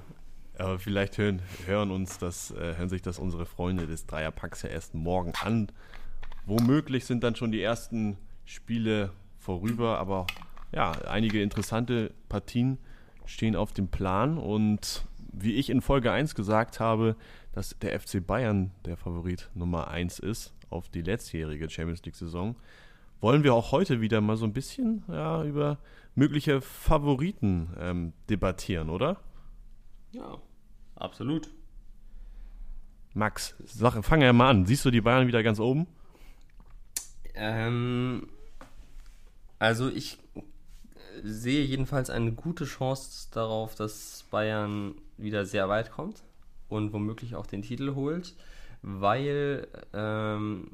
[0.57, 4.69] Aber vielleicht hören, hören uns das, äh, hören sich das unsere Freunde des Dreierpacks ja
[4.69, 5.71] erst morgen an.
[6.45, 10.27] Womöglich sind dann schon die ersten Spiele vorüber, aber
[10.71, 12.77] ja, einige interessante Partien
[13.25, 17.15] stehen auf dem Plan und wie ich in Folge 1 gesagt habe,
[17.53, 22.55] dass der FC Bayern der Favorit Nummer 1 ist auf die letztjährige Champions League-Saison,
[23.19, 25.77] wollen wir auch heute wieder mal so ein bisschen ja, über
[26.15, 29.17] mögliche Favoriten ähm, debattieren, oder?
[30.11, 30.37] Ja,
[30.95, 31.49] absolut.
[33.13, 34.65] Max, sag, fang ja mal an.
[34.65, 35.87] Siehst du die Bayern wieder ganz oben?
[37.33, 38.29] Ähm,
[39.59, 40.17] also ich
[41.23, 46.23] sehe jedenfalls eine gute Chance darauf, dass Bayern wieder sehr weit kommt
[46.69, 48.35] und womöglich auch den Titel holt,
[48.81, 50.71] weil ähm,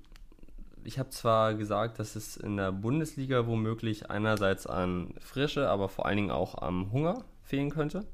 [0.84, 6.06] ich habe zwar gesagt, dass es in der Bundesliga womöglich einerseits an Frische, aber vor
[6.06, 8.06] allen Dingen auch am Hunger fehlen könnte.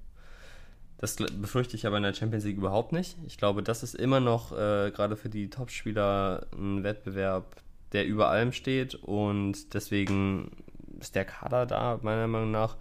[1.03, 3.17] Das befürchte ich aber in der Champions League überhaupt nicht.
[3.27, 7.57] Ich glaube, das ist immer noch äh, gerade für die Topspieler ein Wettbewerb,
[7.91, 10.51] der über allem steht und deswegen
[11.01, 12.77] ist der Kader da meiner Meinung nach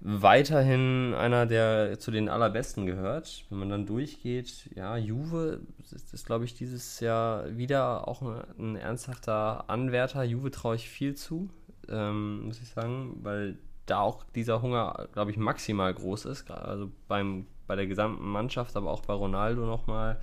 [0.00, 3.44] weiterhin einer, der zu den allerbesten gehört.
[3.50, 8.44] Wenn man dann durchgeht, ja, Juve ist, ist glaube ich, dieses Jahr wieder auch ein,
[8.58, 10.24] ein ernsthafter Anwärter.
[10.24, 11.50] Juve traue ich viel zu,
[11.86, 16.50] ähm, muss ich sagen, weil da auch dieser Hunger, glaube ich, maximal groß ist.
[16.50, 20.20] Also beim, bei der gesamten Mannschaft, aber auch bei Ronaldo nochmal.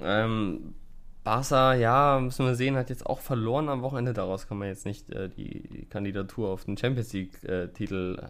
[0.00, 0.74] Ähm,
[1.24, 4.12] Barca, ja, müssen wir sehen, hat jetzt auch verloren am Wochenende.
[4.12, 8.28] Daraus kann man jetzt nicht äh, die Kandidatur auf den Champions League-Titel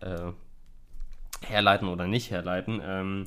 [0.00, 0.32] äh,
[1.46, 2.82] herleiten oder nicht herleiten.
[2.84, 3.26] Ähm,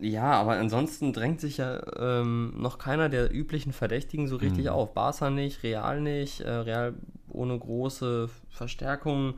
[0.00, 4.70] ja, aber ansonsten drängt sich ja ähm, noch keiner der üblichen Verdächtigen so richtig mhm.
[4.70, 4.94] auf.
[4.94, 6.94] Barca nicht, Real nicht, äh, Real
[7.38, 9.34] ohne große Verstärkung.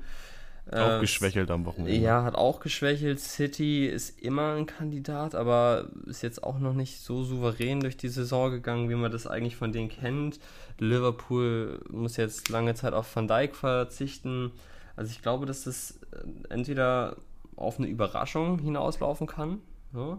[0.71, 1.93] Auch äh, geschwächelt am Wochenende.
[1.93, 3.21] Ja, hat auch geschwächelt.
[3.21, 8.09] City ist immer ein Kandidat, aber ist jetzt auch noch nicht so souverän durch die
[8.09, 10.39] Saison gegangen, wie man das eigentlich von denen kennt.
[10.79, 14.53] Liverpool muss jetzt lange Zeit auf Van Dijk verzichten.
[14.97, 17.17] Also ich glaube, dass das äh, entweder
[17.57, 19.59] auf eine Überraschung hinauslaufen kann,
[19.95, 20.19] ja,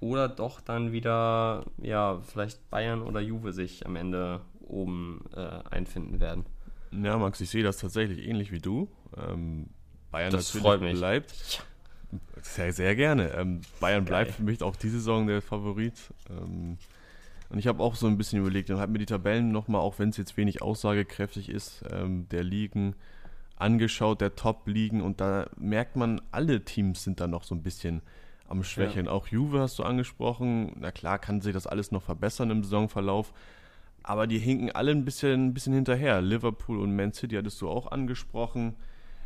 [0.00, 6.18] oder doch dann wieder, ja, vielleicht Bayern oder Juve sich am Ende oben äh, einfinden
[6.18, 6.44] werden.
[6.92, 8.88] Ja, Max, ich sehe das tatsächlich ähnlich wie du.
[9.16, 9.66] Ähm,
[10.10, 10.98] Bayern das natürlich freut mich.
[10.98, 11.64] bleibt.
[12.42, 13.30] Sehr, sehr gerne.
[13.30, 14.24] Ähm, Bayern Geil.
[14.24, 15.94] bleibt für mich auch diese Saison der Favorit.
[16.28, 16.76] Ähm,
[17.48, 19.98] und ich habe auch so ein bisschen überlegt und habe mir die Tabellen nochmal, auch
[19.98, 22.94] wenn es jetzt wenig aussagekräftig ist, ähm, der Ligen
[23.56, 25.00] angeschaut, der Top-Ligen.
[25.00, 28.02] Und da merkt man, alle Teams sind da noch so ein bisschen
[28.48, 29.06] am Schwächeln.
[29.06, 29.12] Ja.
[29.12, 30.72] Auch Juve hast du angesprochen.
[30.78, 33.32] Na klar, kann sich das alles noch verbessern im Saisonverlauf.
[34.02, 36.20] Aber die hinken alle ein bisschen, ein bisschen hinterher.
[36.20, 38.74] Liverpool und Man City hattest du auch angesprochen.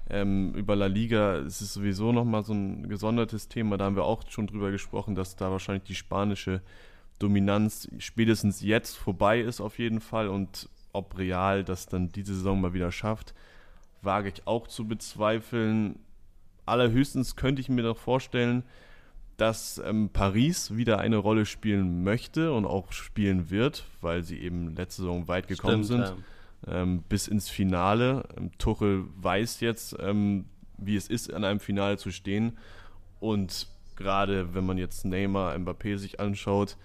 [0.08, 3.76] Ähm, über La Liga ist es sowieso nochmal so ein gesondertes Thema.
[3.76, 6.62] Da haben wir auch schon drüber gesprochen, dass da wahrscheinlich die spanische
[7.18, 10.28] Dominanz spätestens jetzt vorbei ist auf jeden Fall.
[10.28, 13.34] Und ob Real das dann diese Saison mal wieder schafft,
[14.02, 15.98] wage ich auch zu bezweifeln.
[16.66, 18.64] Allerhöchstens könnte ich mir noch vorstellen,
[19.36, 24.74] dass ähm, Paris wieder eine Rolle spielen möchte und auch spielen wird, weil sie eben
[24.74, 26.16] letzte Saison weit gekommen Stimmt, sind,
[26.66, 26.82] ja.
[26.82, 28.24] ähm, bis ins Finale.
[28.36, 30.46] Ähm, Tuchel weiß jetzt, ähm,
[30.78, 32.56] wie es ist, an einem Finale zu stehen.
[33.20, 36.76] Und gerade wenn man jetzt Neymar, Mbappé sich anschaut,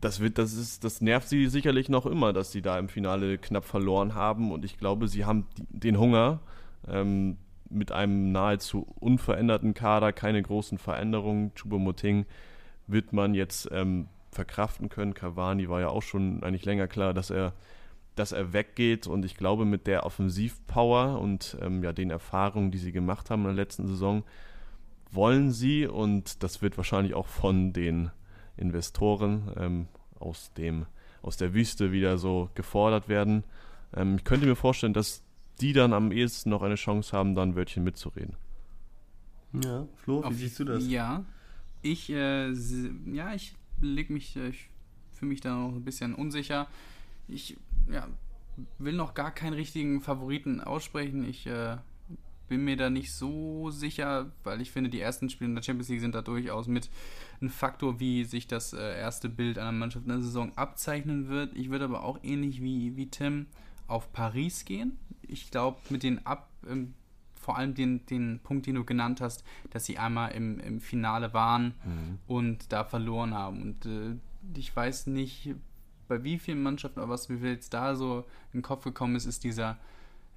[0.00, 3.38] das wird, das ist, das nervt sie sicherlich noch immer, dass sie da im Finale
[3.38, 4.50] knapp verloren haben.
[4.50, 6.40] Und ich glaube, sie haben den Hunger,
[6.88, 7.38] ähm,
[7.70, 11.52] mit einem nahezu unveränderten Kader, keine großen Veränderungen.
[11.54, 12.26] Choupo-Moting
[12.86, 15.14] wird man jetzt ähm, verkraften können.
[15.14, 17.52] Cavani war ja auch schon eigentlich länger klar, dass er,
[18.14, 19.06] dass er weggeht.
[19.06, 23.42] Und ich glaube, mit der Offensivpower und ähm, ja, den Erfahrungen, die sie gemacht haben
[23.42, 24.22] in der letzten Saison,
[25.10, 28.10] wollen sie, und das wird wahrscheinlich auch von den
[28.56, 29.86] Investoren ähm,
[30.18, 30.86] aus, dem,
[31.22, 33.44] aus der Wüste wieder so gefordert werden.
[33.94, 35.22] Ähm, ich könnte mir vorstellen, dass
[35.60, 38.36] die dann am ehesten noch eine Chance haben, da ein Wörtchen mitzureden.
[39.52, 40.86] Ja, Flo, wie Auf, siehst du das?
[40.86, 41.24] Ja,
[41.82, 44.68] ich, äh, ja, ich leg mich, äh, ich
[45.12, 46.66] fühle mich da noch ein bisschen unsicher.
[47.28, 47.56] Ich
[47.90, 48.06] ja,
[48.78, 51.24] will noch gar keinen richtigen Favoriten aussprechen.
[51.28, 51.76] Ich äh,
[52.48, 55.88] bin mir da nicht so sicher, weil ich finde, die ersten Spiele in der Champions
[55.88, 56.90] League sind da durchaus mit
[57.40, 61.56] ein Faktor, wie sich das äh, erste Bild einer Mannschaft in der Saison abzeichnen wird.
[61.56, 63.46] Ich würde aber auch ähnlich wie, wie Tim
[63.86, 64.98] auf Paris gehen.
[65.22, 66.94] Ich glaube, mit den Ab, ähm,
[67.34, 71.32] vor allem den, den Punkt, den du genannt hast, dass sie einmal im, im Finale
[71.32, 72.18] waren mhm.
[72.26, 73.62] und da verloren haben.
[73.62, 74.16] Und äh,
[74.56, 75.54] ich weiß nicht,
[76.08, 78.20] bei wie vielen Mannschaften, aber was mir jetzt da so
[78.52, 79.78] in den Kopf gekommen ist, ist dieser,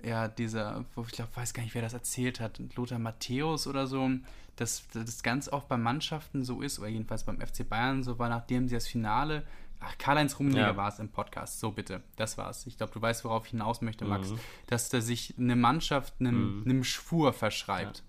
[0.04, 4.10] ja, dieser, ich glaube, weiß gar nicht, wer das erzählt hat, Lothar Matthäus oder so,
[4.56, 8.30] dass das ganz oft bei Mannschaften so ist, oder jedenfalls beim FC Bayern so war,
[8.30, 9.46] nachdem sie das Finale
[9.80, 10.78] Ach, Karl-Heinz Rummenigge ja.
[10.78, 11.60] war es im Podcast.
[11.60, 12.68] So bitte, das war's.
[12.68, 14.32] Ich glaube, du weißt, worauf ich hinaus möchte, Max.
[14.32, 14.40] Mhm.
[14.68, 16.64] Dass da sich eine Mannschaft einem, mhm.
[16.66, 18.04] einem Schwur verschreibt.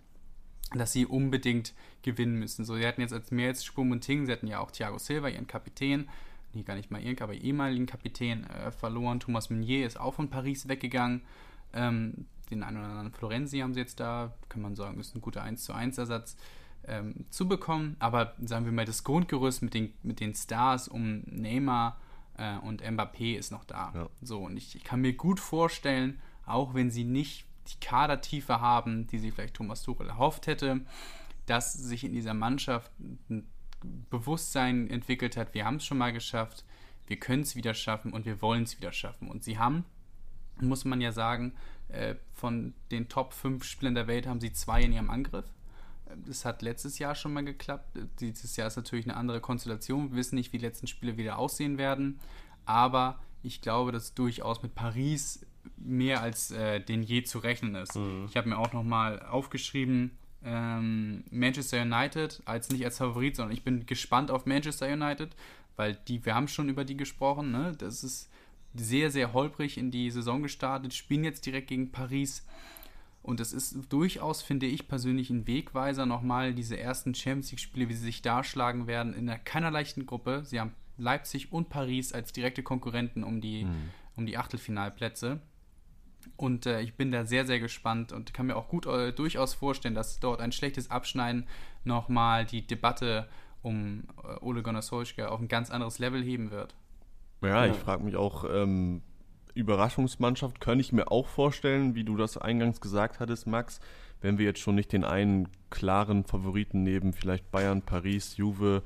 [0.72, 0.78] Ja.
[0.78, 2.64] Dass sie unbedingt gewinnen müssen.
[2.64, 4.98] So, sie hatten jetzt als mehr als Spum und Ting, sie hatten ja auch Thiago
[4.98, 6.08] Silva, ihren Kapitän,
[6.52, 9.20] nee, gar nicht mal ihren, aber ehemaligen Kapitän äh, verloren.
[9.20, 11.22] Thomas Meunier ist auch von Paris weggegangen.
[11.72, 15.20] Ähm, den einen oder anderen Florenzi haben sie jetzt da, kann man sagen, ist ein
[15.20, 16.36] guter 1 zu 1 Ersatz
[16.84, 17.96] ähm, zu bekommen.
[17.98, 21.98] Aber sagen wir mal, das Grundgerüst mit den, mit den Stars um Neymar
[22.36, 23.92] äh, und Mbappé ist noch da.
[23.94, 24.08] Ja.
[24.22, 29.06] So, und ich, ich, kann mir gut vorstellen, auch wenn sie nicht die Kadertiefe haben,
[29.06, 30.80] die sich vielleicht Thomas Tuchel erhofft hätte,
[31.46, 32.90] dass sich in dieser Mannschaft
[33.28, 33.46] ein
[34.10, 36.64] Bewusstsein entwickelt hat, wir haben es schon mal geschafft,
[37.06, 39.28] wir können es wieder schaffen und wir wollen es wieder schaffen.
[39.28, 39.84] Und sie haben,
[40.60, 41.54] muss man ja sagen,
[41.88, 45.46] äh, von den Top 5 Spielern der Welt haben sie zwei in ihrem Angriff.
[46.26, 47.98] Das hat letztes Jahr schon mal geklappt.
[48.20, 50.10] Dieses Jahr ist natürlich eine andere Konstellation.
[50.10, 52.20] Wir wissen nicht, wie die letzten Spiele wieder aussehen werden.
[52.64, 55.46] Aber ich glaube, dass durchaus mit Paris
[55.76, 57.96] mehr als äh, den je zu rechnen ist.
[57.96, 58.26] Mhm.
[58.28, 63.62] Ich habe mir auch nochmal aufgeschrieben, ähm, Manchester United als nicht als Favorit, sondern ich
[63.62, 65.34] bin gespannt auf Manchester United,
[65.76, 67.74] weil die, wir haben schon über die gesprochen, ne?
[67.76, 68.30] Das ist
[68.74, 72.46] sehr, sehr holprig in die Saison gestartet, spielen jetzt direkt gegen Paris.
[73.22, 77.94] Und es ist durchaus, finde ich persönlich, ein Wegweiser nochmal, diese ersten Champions League-Spiele, wie
[77.94, 80.42] sie sich darschlagen werden, in einer keiner leichten Gruppe.
[80.44, 83.90] Sie haben Leipzig und Paris als direkte Konkurrenten um die, mhm.
[84.16, 85.40] um die Achtelfinalplätze.
[86.36, 89.54] Und äh, ich bin da sehr, sehr gespannt und kann mir auch gut äh, durchaus
[89.54, 91.46] vorstellen, dass dort ein schlechtes Abschneiden
[91.84, 93.28] nochmal die Debatte
[93.62, 96.74] um äh, Ole Gunnar Solskjaer auf ein ganz anderes Level heben wird.
[97.42, 97.72] Ja, ja.
[97.72, 99.02] ich frage mich auch, ähm,
[99.54, 103.80] Überraschungsmannschaft könnte ich mir auch vorstellen, wie du das eingangs gesagt hattest, Max,
[104.20, 108.82] wenn wir jetzt schon nicht den einen klaren Favoriten neben vielleicht Bayern, Paris, Juve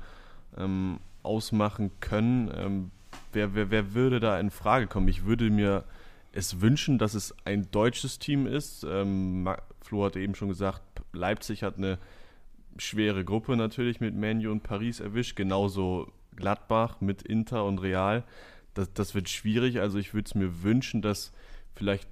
[0.57, 2.51] ähm, ausmachen können.
[2.55, 2.91] Ähm,
[3.33, 5.07] wer, wer, wer würde da in Frage kommen?
[5.07, 5.83] Ich würde mir
[6.31, 8.85] es wünschen, dass es ein deutsches Team ist.
[8.87, 9.49] Ähm,
[9.81, 10.81] Flo hatte eben schon gesagt,
[11.13, 11.97] Leipzig hat eine
[12.77, 18.23] schwere Gruppe natürlich mit Manu und Paris erwischt, genauso Gladbach mit Inter und Real
[18.75, 19.79] das, das wird schwierig.
[19.79, 21.31] Also ich würde es mir wünschen, dass
[21.73, 22.07] vielleicht,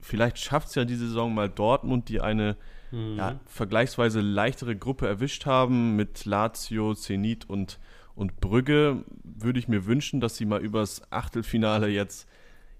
[0.00, 2.56] vielleicht schafft es ja diese Saison mal Dortmund, die eine
[2.90, 3.16] mhm.
[3.16, 7.78] ja, vergleichsweise leichtere Gruppe erwischt haben mit Lazio, Zenit und,
[8.14, 9.04] und Brügge.
[9.22, 12.26] Würde ich mir wünschen, dass sie mal übers Achtelfinale jetzt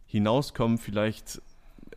[0.07, 0.79] hinauskommen.
[0.79, 1.43] Vielleicht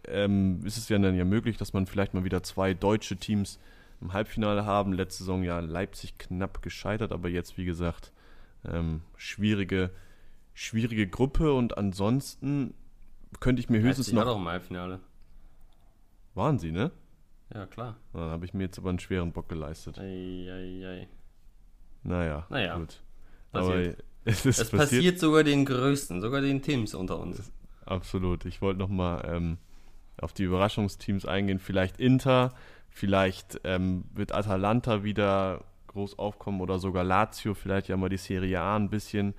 [0.08, 3.60] ähm, ist es ja dann ja möglich, dass man vielleicht mal wieder zwei deutsche Teams
[4.02, 4.94] im Halbfinale haben.
[4.94, 8.12] Letzte Saison ja Leipzig knapp gescheitert, aber jetzt, wie gesagt,
[8.66, 9.92] ähm, schwierige
[10.58, 12.74] schwierige Gruppe und ansonsten
[13.40, 14.26] könnte ich mir höchstens noch.
[14.26, 15.00] war doch im Halbfinale.
[16.34, 16.92] Waren sie, ne?
[17.54, 17.98] Ja, klar.
[18.12, 20.00] Dann habe ich mir jetzt aber einen schweren Bock geleistet.
[20.00, 21.08] Ei, ei, ei.
[22.02, 23.04] Naja, naja, gut.
[23.52, 23.98] Passiert.
[24.00, 27.52] Aber es, ist es passiert, passiert, sogar den Größten, sogar den Teams unter uns.
[27.86, 28.46] Absolut.
[28.46, 29.58] Ich wollte nochmal ähm,
[30.20, 31.60] auf die Überraschungsteams eingehen.
[31.60, 32.56] Vielleicht Inter,
[32.90, 38.60] vielleicht ähm, wird Atalanta wieder groß aufkommen oder sogar Lazio, vielleicht ja mal die Serie
[38.60, 39.36] A ein bisschen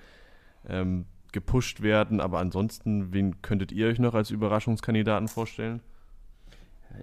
[0.67, 2.21] ähm, gepusht werden.
[2.21, 5.81] Aber ansonsten, wen könntet ihr euch noch als Überraschungskandidaten vorstellen?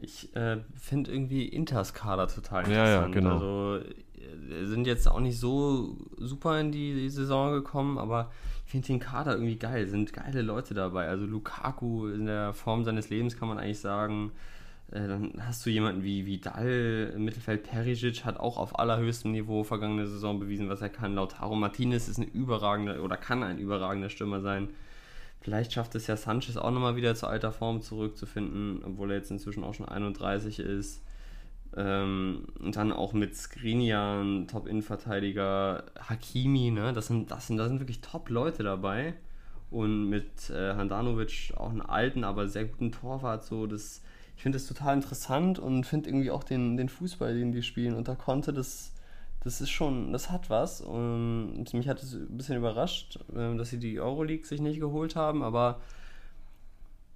[0.02, 2.88] Ich äh, finde irgendwie Inters Kader total interessant.
[2.88, 3.34] Ja, ja, genau.
[3.34, 8.32] Also äh, sind jetzt auch nicht so super in die Saison gekommen, aber
[8.66, 9.86] ich finde den Kader irgendwie geil.
[9.88, 11.08] Sind geile Leute dabei.
[11.08, 14.32] Also Lukaku in der Form seines Lebens kann man eigentlich sagen.
[14.92, 17.64] Äh, dann hast du jemanden wie Vidal im Mittelfeld.
[17.64, 21.16] Perisic hat auch auf allerhöchstem Niveau vergangene Saison bewiesen, was er kann.
[21.16, 24.70] Lautaro Martinez ist ein überragender oder kann ein überragender Stürmer sein.
[25.42, 29.32] Vielleicht schafft es ja Sanchez auch nochmal wieder zur alter Form zurückzufinden, obwohl er jetzt
[29.32, 31.04] inzwischen auch schon 31 ist.
[31.78, 36.94] Ähm, und dann auch mit Skriniar, Top-Innenverteidiger, Hakimi, ne?
[36.94, 39.14] Das sind, das sind, da sind wirklich Top-Leute dabei.
[39.72, 44.04] Und mit äh, Handanovic auch einen alten, aber sehr guten Torwart, so das
[44.36, 47.96] ich finde das total interessant und finde irgendwie auch den, den Fußball, den die spielen
[47.96, 48.94] unter Konte, das,
[49.44, 50.82] das ist schon, das hat was.
[50.82, 55.16] Und mich hat es ein bisschen überrascht, ähm, dass sie die Euroleague sich nicht geholt
[55.16, 55.80] haben, aber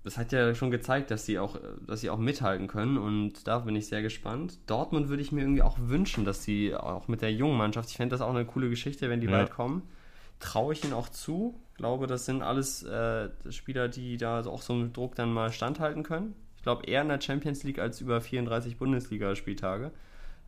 [0.04, 3.60] das hat ja schon gezeigt, dass sie auch, dass sie auch mithalten können und da
[3.60, 4.58] bin ich sehr gespannt.
[4.66, 7.98] Dortmund würde ich mir irgendwie auch wünschen, dass sie auch mit der jungen Mannschaft, ich
[7.98, 9.34] fände das auch eine coole Geschichte, wenn die ja.
[9.34, 9.84] bald kommen,
[10.40, 11.60] traue ich ihnen auch zu.
[11.76, 16.04] Glaube, das sind alles äh, Spieler, die da auch so einen Druck dann mal standhalten
[16.04, 16.34] können.
[16.60, 19.92] Ich glaube eher in der Champions League als über 34 Bundesligaspieltage.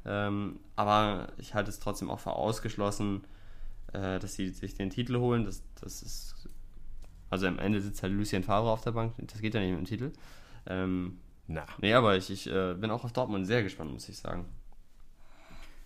[0.03, 3.23] Ähm, aber ich halte es trotzdem auch für ausgeschlossen,
[3.93, 5.45] äh, dass sie sich den Titel holen.
[5.45, 6.49] Das, das ist
[7.29, 9.79] also am Ende sitzt halt Lucien Favre auf der Bank, das geht ja nicht mit
[9.79, 10.11] dem Titel.
[10.67, 11.65] Ähm, Na.
[11.79, 14.45] Nee, aber ich, ich äh, bin auch auf Dortmund sehr gespannt, muss ich sagen.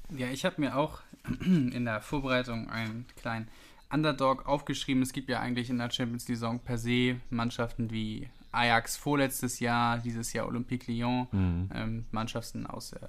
[0.09, 1.01] Ja, ich habe mir auch
[1.41, 3.47] in der Vorbereitung einen kleinen
[3.91, 5.03] Underdog aufgeschrieben.
[5.03, 9.99] Es gibt ja eigentlich in der Champions League per se Mannschaften wie Ajax vorletztes Jahr,
[9.99, 11.69] dieses Jahr Olympique Lyon, mhm.
[11.73, 12.99] ähm, Mannschaften aus äh,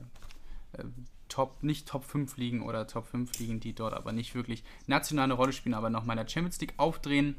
[0.72, 0.84] äh,
[1.28, 5.34] Top, nicht Top 5 liegen oder Top 5 liegen, die dort aber nicht wirklich nationale
[5.34, 7.36] Rolle spielen, aber nochmal in der Champions League aufdrehen.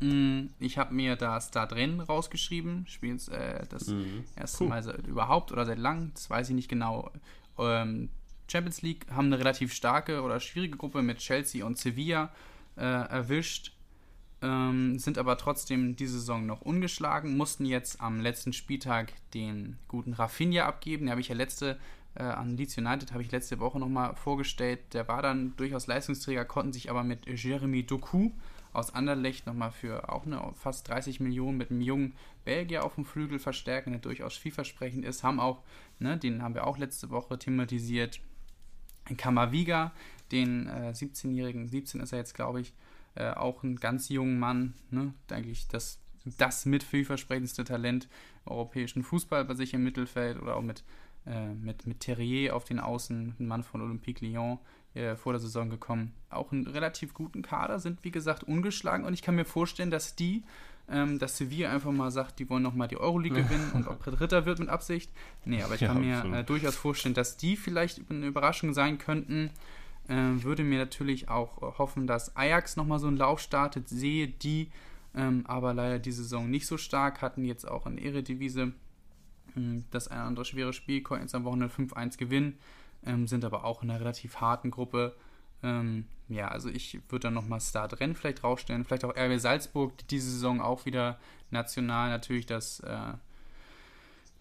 [0.00, 2.86] Mm, ich habe mir das da drin rausgeschrieben.
[2.86, 4.24] Spielen äh, das mhm.
[4.34, 4.70] erste cool.
[4.70, 7.10] Mal seit, überhaupt oder seit lang, das weiß ich nicht genau.
[7.58, 8.10] Ähm,
[8.48, 12.30] Champions League haben eine relativ starke oder schwierige Gruppe mit Chelsea und Sevilla
[12.76, 13.72] äh, erwischt,
[14.42, 20.12] ähm, sind aber trotzdem diese Saison noch ungeschlagen, mussten jetzt am letzten Spieltag den guten
[20.12, 21.06] Rafinha abgeben.
[21.06, 21.78] Den habe ich ja letzte
[22.16, 24.80] äh, an Leeds United habe ich letzte Woche nochmal vorgestellt.
[24.94, 28.30] Der war dann durchaus Leistungsträger, konnten sich aber mit Jeremy Doku
[28.72, 33.04] aus Anderlecht nochmal für auch eine fast 30 Millionen mit einem jungen Belgier auf dem
[33.04, 35.22] Flügel verstärken, der durchaus vielversprechend ist.
[35.22, 35.62] Haben auch,
[35.98, 38.20] ne, den haben wir auch letzte Woche thematisiert.
[39.16, 39.92] Kamaviga,
[40.32, 42.74] den äh, 17-jährigen, 17 ist er jetzt, glaube ich,
[43.16, 45.98] äh, auch ein ganz jungen Mann, ne, eigentlich das,
[46.38, 48.08] das mit vielversprechendste Talent
[48.44, 50.84] im europäischen Fußball bei sich im Mittelfeld oder auch mit,
[51.26, 54.58] äh, mit, mit Terrier auf den Außen, ein Mann von Olympique Lyon,
[54.94, 56.12] äh, vor der Saison gekommen.
[56.30, 60.16] Auch einen relativ guten Kader, sind wie gesagt ungeschlagen und ich kann mir vorstellen, dass
[60.16, 60.42] die,
[60.88, 64.46] ähm, dass Sevilla einfach mal sagt, die wollen nochmal die Euroleague gewinnen und ob Dritter
[64.46, 65.10] wird mit Absicht.
[65.44, 68.98] Nee, aber ich ja, kann mir äh, durchaus vorstellen, dass die vielleicht eine Überraschung sein
[68.98, 69.50] könnten.
[70.08, 74.70] Äh, würde mir natürlich auch hoffen, dass Ajax nochmal so einen Lauf startet, sehe die
[75.14, 78.72] ähm, aber leider die Saison nicht so stark, hatten jetzt auch in Eredivise
[79.54, 82.58] hm, das ein oder andere schwere Spiel, konnten jetzt am Wochenende 5-1 gewinnen
[83.06, 85.14] ähm, sind aber auch in einer relativ harten Gruppe.
[85.62, 88.84] Ähm, ja, also ich würde dann nochmal Start-Rennen vielleicht draufstellen.
[88.84, 91.18] Vielleicht auch RB Salzburg, die diese Saison auch wieder
[91.50, 93.12] national natürlich das, äh,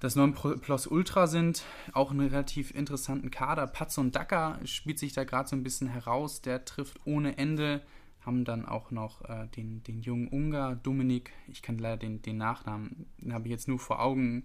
[0.06, 1.64] das 9 Plus Ultra sind.
[1.94, 3.66] Auch einen relativ interessanten Kader.
[3.66, 6.42] Patson Daka spielt sich da gerade so ein bisschen heraus.
[6.42, 7.82] Der trifft ohne Ende.
[8.22, 11.32] Haben dann auch noch äh, den, den jungen Ungar, Dominik.
[11.48, 14.44] Ich kann leider den, den Nachnamen, den habe ich jetzt nur vor Augen.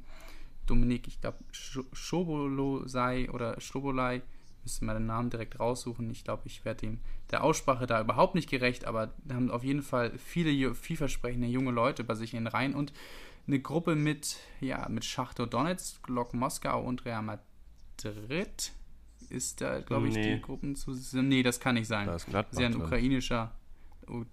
[0.67, 4.23] Dominik, ich glaube, Schobolosei oder Schobolai,
[4.63, 6.11] müssen wir den Namen direkt raussuchen.
[6.11, 9.65] Ich glaube, ich werde dem der Aussprache da überhaupt nicht gerecht, aber da haben auf
[9.65, 12.93] jeden Fall viele vielversprechende junge Leute bei sich in den Reihen und
[13.47, 18.73] eine Gruppe mit, ja, mit Schachtor Donetsk, Lok Moskau und Real Madrid
[19.29, 20.37] ist da, glaube ich, nee.
[20.37, 20.93] die Gruppen zu.
[21.15, 22.07] Nee, das kann nicht sein.
[22.07, 23.53] Das ist Gladbach, ein ukrainischer,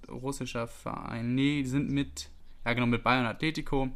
[0.10, 1.36] russischer Verein.
[1.36, 2.30] Nee, die sind mit,
[2.66, 3.90] ja genau, mit Bayern Atletico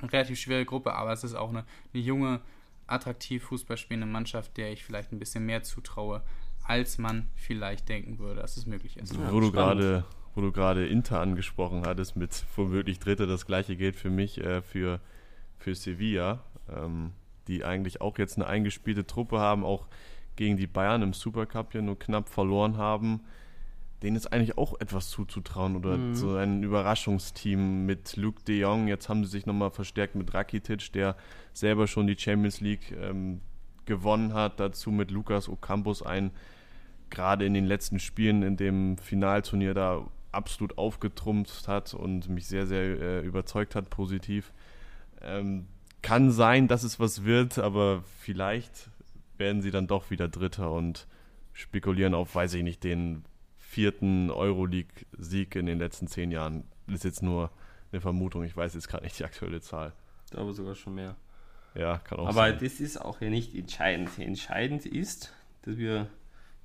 [0.00, 2.40] eine relativ schwere Gruppe, aber es ist auch eine, eine junge,
[2.86, 6.22] attraktiv Fußball spielende Mannschaft, der ich vielleicht ein bisschen mehr zutraue,
[6.64, 9.14] als man vielleicht denken würde, dass es möglich ist.
[9.14, 13.76] Ja, wo, du grade, wo du gerade Inter angesprochen hattest, mit womöglich Dritte, das gleiche
[13.76, 15.00] gilt für mich, äh, für,
[15.58, 16.40] für Sevilla,
[16.70, 17.12] ähm,
[17.48, 19.86] die eigentlich auch jetzt eine eingespielte Truppe haben, auch
[20.36, 23.20] gegen die Bayern im Supercup ja nur knapp verloren haben
[24.02, 26.14] denen ist eigentlich auch etwas zuzutrauen oder mhm.
[26.14, 28.88] so ein Überraschungsteam mit Luke de Jong.
[28.88, 31.16] Jetzt haben sie sich nochmal verstärkt mit Rakitic, der
[31.52, 33.40] selber schon die Champions League ähm,
[33.84, 34.58] gewonnen hat.
[34.58, 36.32] Dazu mit Lukas Ocampos ein,
[37.10, 42.66] gerade in den letzten Spielen in dem Finalturnier da absolut aufgetrumpft hat und mich sehr,
[42.66, 44.52] sehr äh, überzeugt hat, positiv.
[45.20, 45.66] Ähm,
[46.02, 48.90] kann sein, dass es was wird, aber vielleicht
[49.38, 51.06] werden sie dann doch wieder Dritter und
[51.52, 53.24] spekulieren auf, weiß ich nicht, den
[53.58, 56.64] vierten Euroleague-Sieg in den letzten zehn Jahren.
[56.86, 57.50] Das ist jetzt nur
[57.92, 59.92] eine Vermutung, ich weiß jetzt gerade nicht die aktuelle Zahl.
[60.24, 61.16] Ich glaube sogar schon mehr.
[61.74, 62.58] Ja, kann auch Aber sein.
[62.60, 64.18] das ist auch ja nicht entscheidend.
[64.18, 66.08] Entscheidend ist, dass wir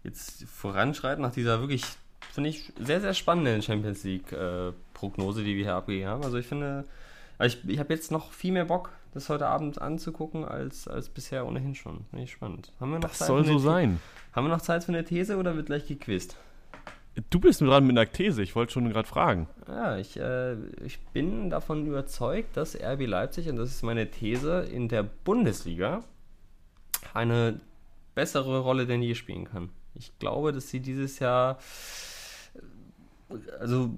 [0.03, 1.84] jetzt voranschreiten nach dieser wirklich,
[2.32, 6.23] finde ich, sehr, sehr spannenden Champions League-Prognose, äh, die wir hier abgegeben haben.
[6.23, 6.85] Also ich finde,
[7.37, 11.10] also ich, ich habe jetzt noch viel mehr Bock, das heute Abend anzugucken, als, als
[11.10, 12.06] bisher ohnehin schon.
[12.10, 12.71] Finde ich spannend.
[12.79, 14.00] Haben wir noch das Zeit soll so sein.
[14.33, 16.37] Haben wir noch Zeit für eine These oder wird gleich gequizt?
[17.31, 19.48] Du bist dran mit einer These, ich wollte schon gerade fragen.
[19.67, 20.54] Ja, ich, äh,
[20.85, 26.04] ich bin davon überzeugt, dass RB Leipzig, und das ist meine These, in der Bundesliga
[27.15, 27.60] eine
[28.13, 29.69] bessere Rolle denn je spielen kann.
[29.96, 31.58] Ich glaube, dass sie dieses Jahr
[33.60, 33.92] also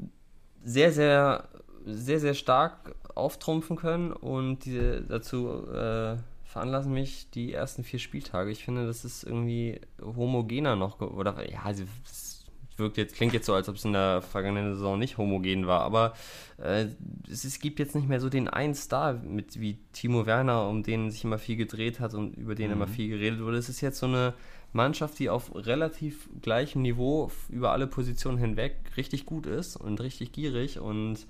[0.64, 1.50] sehr, sehr
[1.86, 8.50] sehr, sehr stark auftrumpfen können und die dazu äh, veranlassen mich die ersten vier Spieltage.
[8.52, 12.46] Ich finde, das ist irgendwie homogener noch, oder ja, es
[12.78, 15.82] wirkt jetzt, klingt jetzt so, als ob es in der vergangenen Saison nicht homogen war,
[15.82, 16.14] aber
[16.58, 16.88] äh,
[17.30, 20.82] es, es, gibt jetzt nicht mehr so den einen Star mit wie Timo Werner, um
[20.82, 22.74] den sich immer viel gedreht hat und über den mhm.
[22.74, 23.58] immer viel geredet wurde.
[23.58, 24.34] Es ist jetzt so eine
[24.74, 30.32] Mannschaft, die auf relativ gleichem Niveau über alle Positionen hinweg richtig gut ist und richtig
[30.32, 31.26] gierig und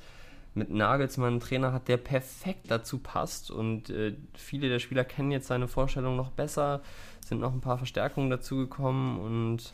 [0.56, 5.32] mit Nagelsmann einen Trainer hat, der perfekt dazu passt und äh, viele der Spieler kennen
[5.32, 6.82] jetzt seine Vorstellung noch besser,
[7.26, 9.74] sind noch ein paar Verstärkungen dazugekommen und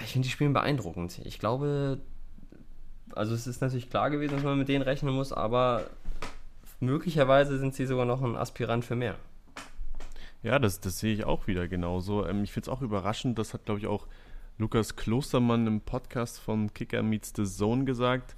[0.00, 1.20] ich finde die Spiele beeindruckend.
[1.24, 2.00] Ich glaube,
[3.14, 5.84] also es ist natürlich klar gewesen, dass man mit denen rechnen muss, aber
[6.80, 9.16] möglicherweise sind sie sogar noch ein Aspirant für mehr.
[10.42, 12.26] Ja, das, das sehe ich auch wieder genauso.
[12.26, 14.06] Ähm, ich finde es auch überraschend, das hat, glaube ich, auch
[14.58, 18.36] Lukas Klostermann im Podcast von Kicker Meets the Zone gesagt,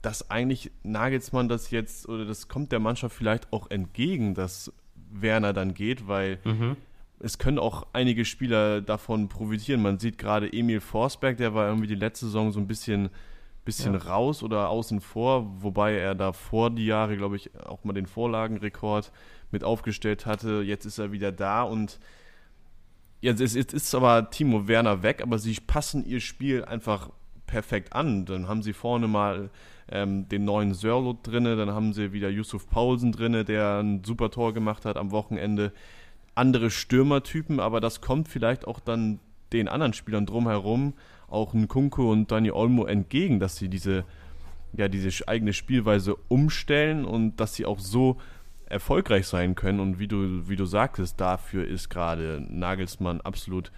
[0.00, 4.72] dass eigentlich Nagelsmann das jetzt, oder das kommt der Mannschaft vielleicht auch entgegen, dass
[5.10, 6.76] Werner dann geht, weil mhm
[7.22, 9.80] es können auch einige Spieler davon profitieren.
[9.80, 13.10] Man sieht gerade Emil Forsberg, der war irgendwie die letzte Saison so ein bisschen,
[13.64, 14.00] bisschen ja.
[14.00, 18.06] raus oder außen vor, wobei er da vor die Jahre, glaube ich, auch mal den
[18.06, 19.12] Vorlagenrekord
[19.50, 20.62] mit aufgestellt hatte.
[20.62, 22.00] Jetzt ist er wieder da und
[23.20, 27.10] jetzt ist, jetzt ist aber Timo Werner weg, aber sie passen ihr Spiel einfach
[27.46, 28.24] perfekt an.
[28.24, 29.50] Dann haben sie vorne mal
[29.90, 34.30] ähm, den neuen Sörlot drinne, dann haben sie wieder Yusuf Paulsen drinne, der ein super
[34.30, 35.72] Tor gemacht hat am Wochenende
[36.34, 39.20] andere Stürmertypen, aber das kommt vielleicht auch dann
[39.52, 40.94] den anderen Spielern drumherum,
[41.32, 44.04] auch Nkunku und Dani Olmo entgegen, dass sie diese,
[44.72, 48.18] ja, diese eigene Spielweise umstellen und dass sie auch so
[48.66, 49.80] erfolgreich sein können.
[49.80, 53.70] Und wie du, wie du sagtest, dafür ist gerade Nagelsmann absolut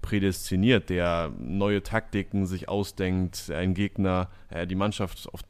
[0.00, 5.40] prädestiniert, der neue Taktiken sich ausdenkt, einen Gegner, äh, die Mannschaft auf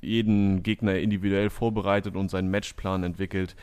[0.00, 3.56] jeden Gegner individuell vorbereitet und seinen Matchplan entwickelt.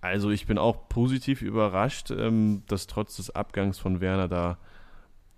[0.00, 4.58] Also ich bin auch positiv überrascht, ähm, dass trotz des Abgangs von Werner da,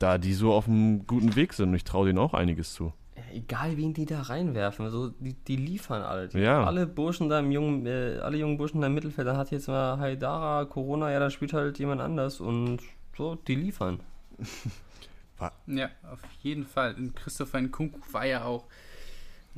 [0.03, 1.71] da die so auf einem guten Weg sind.
[1.71, 2.93] Und ich traue denen auch einiges zu.
[3.33, 6.29] Egal wen die da reinwerfen, so die, die liefern alle.
[6.29, 6.65] Die, ja.
[6.65, 9.69] Alle Burschen da im jungen, äh, alle jungen Burschen da im Mittelfeld, da hat jetzt
[9.69, 12.81] mal Haidara, Corona, ja, da spielt halt jemand anders und
[13.17, 14.01] so, die liefern.
[15.67, 16.95] ja, auf jeden Fall.
[17.15, 18.67] Christopher Nkunku war ja auch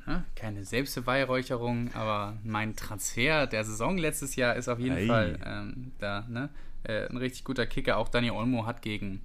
[0.06, 0.24] Ne?
[0.34, 5.06] Keine Selbstbeweihräucherung, aber mein Transfer der Saison letztes Jahr ist auf jeden hey.
[5.06, 6.26] Fall ähm, da.
[6.28, 6.50] Ne?
[6.82, 7.96] Äh, ein richtig guter Kicker.
[7.96, 9.22] Auch Dani Olmo hat gegen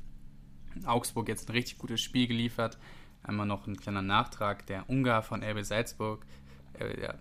[0.85, 2.77] Augsburg jetzt ein richtig gutes Spiel geliefert.
[3.23, 4.65] Einmal noch ein kleiner Nachtrag.
[4.67, 6.25] Der Ungar von RB Salzburg
[6.73, 7.13] äh,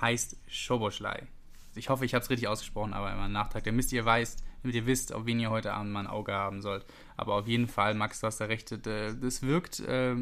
[0.00, 1.26] heißt Schoboschlei.
[1.74, 3.64] Ich hoffe, ich habe es richtig ausgesprochen, aber immer ein Nachtrag.
[3.64, 6.32] Der Mist, ihr weißt, damit ihr wisst, auf wen ihr heute Abend mal ein Auge
[6.32, 6.84] haben sollt.
[7.16, 10.16] Aber auf jeden Fall, Max, du hast da recht, das wirkt äh,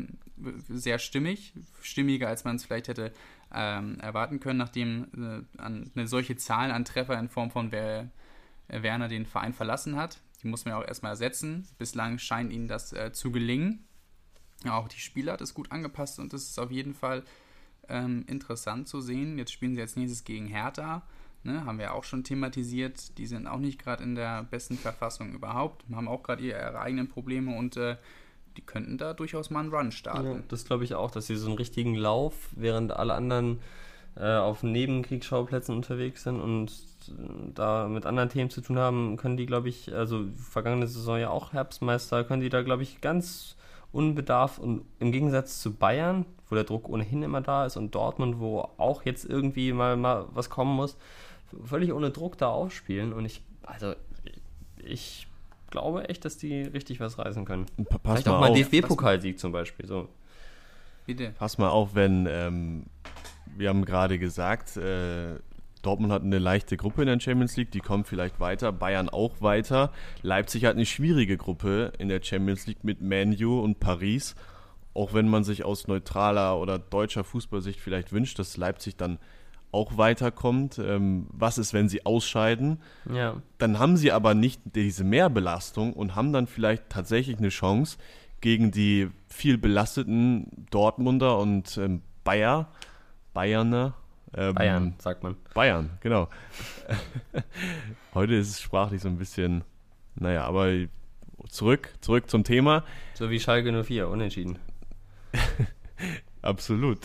[0.68, 1.52] sehr stimmig,
[1.82, 3.12] stimmiger, als man es vielleicht hätte
[3.52, 8.10] ähm, erwarten können, nachdem äh, eine solche Zahl an Treffer in Form von wer,
[8.68, 10.20] äh, Werner den Verein verlassen hat.
[10.42, 11.66] Die muss man ja auch erstmal ersetzen.
[11.78, 13.84] Bislang scheint ihnen das äh, zu gelingen.
[14.68, 17.24] Auch die Spieler hat es gut angepasst und das ist auf jeden Fall
[17.88, 19.38] ähm, interessant zu sehen.
[19.38, 21.02] Jetzt spielen sie als nächstes gegen Hertha.
[21.42, 23.16] Ne, haben wir auch schon thematisiert.
[23.16, 27.08] Die sind auch nicht gerade in der besten Verfassung überhaupt, haben auch gerade ihre eigenen
[27.08, 27.96] Probleme und äh,
[28.58, 30.26] die könnten da durchaus mal einen Run starten.
[30.26, 33.60] Ja, das glaube ich auch, dass sie so einen richtigen Lauf, während alle anderen
[34.16, 36.70] äh, auf Nebenkriegsschauplätzen unterwegs sind und
[37.08, 41.18] äh, da mit anderen Themen zu tun haben, können die, glaube ich, also vergangene Saison
[41.18, 43.56] ja auch Herbstmeister, können die da, glaube ich, ganz
[43.92, 48.38] unbedarf und im Gegensatz zu Bayern, wo der Druck ohnehin immer da ist und Dortmund,
[48.38, 50.96] wo auch jetzt irgendwie mal, mal was kommen muss,
[51.64, 53.12] völlig ohne Druck da aufspielen.
[53.12, 53.94] Und ich, also,
[54.84, 55.26] ich
[55.70, 57.66] glaube echt, dass die richtig was reißen können.
[57.88, 59.86] Pass Vielleicht auch mal DFB-Pokalsieg zum Beispiel.
[59.86, 60.08] So.
[61.06, 61.32] Bitte.
[61.38, 62.86] Pass mal auf, wenn, ähm,
[63.56, 65.36] wir haben gerade gesagt, äh,
[65.82, 69.40] Dortmund hat eine leichte Gruppe in der Champions League, die kommt vielleicht weiter, Bayern auch
[69.40, 69.92] weiter.
[70.22, 74.34] Leipzig hat eine schwierige Gruppe in der Champions League mit Manu und Paris.
[74.92, 79.18] Auch wenn man sich aus neutraler oder deutscher Fußballsicht vielleicht wünscht, dass Leipzig dann
[79.72, 80.78] auch weiterkommt.
[80.78, 82.78] Ähm, was ist, wenn sie ausscheiden?
[83.12, 83.36] Ja.
[83.58, 87.98] Dann haben sie aber nicht diese Mehrbelastung und haben dann vielleicht tatsächlich eine Chance
[88.40, 92.68] gegen die viel belasteten Dortmunder und ähm, Bayer,
[93.32, 93.94] Bayerner.
[94.34, 95.36] Ähm, Bayern, sagt man.
[95.54, 96.28] Bayern, genau.
[98.14, 99.64] Heute ist es sprachlich so ein bisschen,
[100.14, 100.72] naja, aber
[101.48, 102.84] zurück, zurück zum Thema.
[103.14, 104.58] So wie Schalke 04, unentschieden.
[106.42, 106.98] Absolut.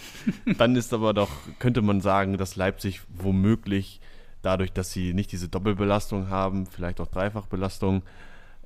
[0.58, 4.00] Dann ist aber doch, könnte man sagen, dass Leipzig womöglich
[4.42, 8.04] dadurch, dass sie nicht diese Doppelbelastung haben, vielleicht auch Dreifachbelastung,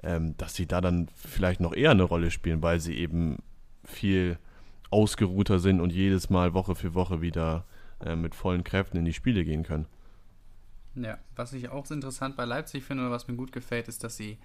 [0.04, 3.38] ähm, dass sie da dann vielleicht noch eher eine Rolle spielen, weil sie eben
[3.86, 4.38] viel
[4.90, 7.66] ausgeruhter sind und jedes Mal Woche für Woche wieder
[8.02, 9.86] äh, mit vollen Kräften in die Spiele gehen können.
[10.96, 14.18] Ja, was ich auch interessant bei Leipzig finde oder was mir gut gefällt, ist, dass
[14.18, 14.38] sie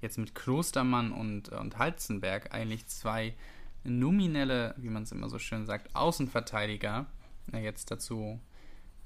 [0.00, 3.34] jetzt mit Klostermann und, und Halzenberg eigentlich zwei
[3.84, 7.06] nominelle, wie man es immer so schön sagt, Außenverteidiger
[7.52, 8.40] äh, jetzt dazu,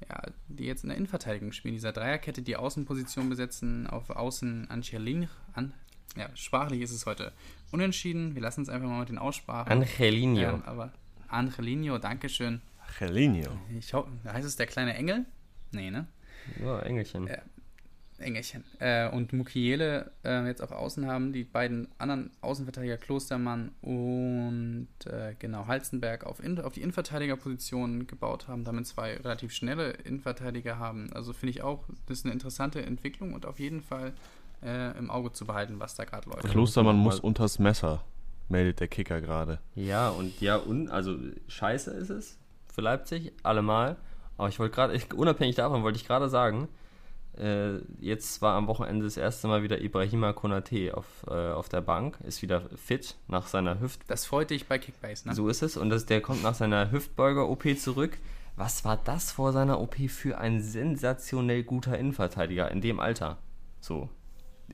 [0.08, 5.28] ja, die jetzt in der Innenverteidigung spielen, dieser Dreierkette, die Außenposition besetzen, auf Außen Angelin,
[5.54, 5.72] an,
[6.16, 7.32] ja, sprachlich ist es heute
[7.70, 8.34] unentschieden.
[8.34, 9.70] Wir lassen es einfach mal mit den Aussprachen.
[9.70, 10.54] Angelino.
[10.54, 10.92] Ähm, aber
[11.28, 12.60] Angelino, Dankeschön.
[12.88, 13.50] Angelino.
[13.78, 15.24] Ich hoffe, heißt es der kleine Engel?
[15.72, 16.06] Nee, ne?
[16.62, 17.26] Ja, Engelchen.
[17.26, 17.42] Ja.
[18.18, 18.64] Engelchen.
[18.78, 25.34] Äh, und Mukiele äh, jetzt auf Außen haben, die beiden anderen Außenverteidiger Klostermann und äh,
[25.38, 31.12] genau Halzenberg auf, in, auf die Innenverteidigerposition gebaut haben, damit zwei relativ schnelle Innenverteidiger haben.
[31.12, 34.14] Also finde ich auch, das ist eine interessante Entwicklung und auf jeden Fall
[34.66, 36.44] äh, im Auge zu behalten, was da gerade läuft.
[36.48, 38.02] Klostermann muss unters Messer,
[38.48, 39.60] meldet der Kicker gerade.
[39.74, 41.16] Ja, und ja, und, also
[41.48, 42.38] scheiße ist es
[42.72, 43.96] für Leipzig, allemal.
[44.36, 46.68] Aber ich wollte gerade, unabhängig davon wollte ich gerade sagen,
[47.38, 51.80] äh, jetzt war am Wochenende das erste Mal wieder Ibrahima Konate auf, äh, auf der
[51.80, 54.00] Bank, ist wieder fit nach seiner Hüft.
[54.08, 55.34] Das freut dich bei Kickbase, ne?
[55.34, 55.76] So ist es.
[55.76, 58.18] Und das, der kommt nach seiner Hüftbeuger-OP zurück.
[58.56, 63.38] Was war das vor seiner OP für ein sensationell guter Innenverteidiger in dem Alter?
[63.80, 64.08] So.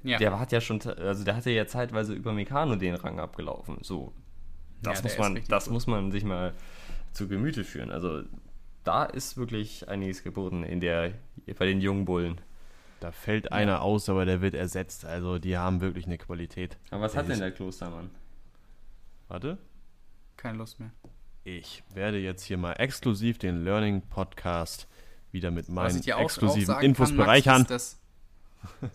[0.04, 0.18] Ja.
[0.18, 3.78] Der hat ja schon, also der hatte ja zeitweise über Meccano den Rang abgelaufen.
[3.82, 4.12] So.
[4.82, 6.54] Das, ja, muss, man, das muss man sich mal
[7.12, 7.90] zu Gemüte führen.
[7.90, 8.22] Also
[8.84, 11.12] da ist wirklich einiges geboten in der,
[11.58, 12.40] bei den jungen Bullen.
[13.00, 13.52] Da fällt ja.
[13.52, 15.04] einer aus, aber der wird ersetzt.
[15.04, 16.78] Also die haben wirklich eine Qualität.
[16.90, 18.10] Aber was der hat denn der Klostermann?
[19.28, 19.58] Warte.
[20.36, 20.90] Keine Lust mehr.
[21.44, 24.88] Ich werde jetzt hier mal exklusiv den Learning Podcast
[25.32, 27.66] wieder mit meinen exklusiven Infos kann, bereichern.
[27.68, 28.00] Max,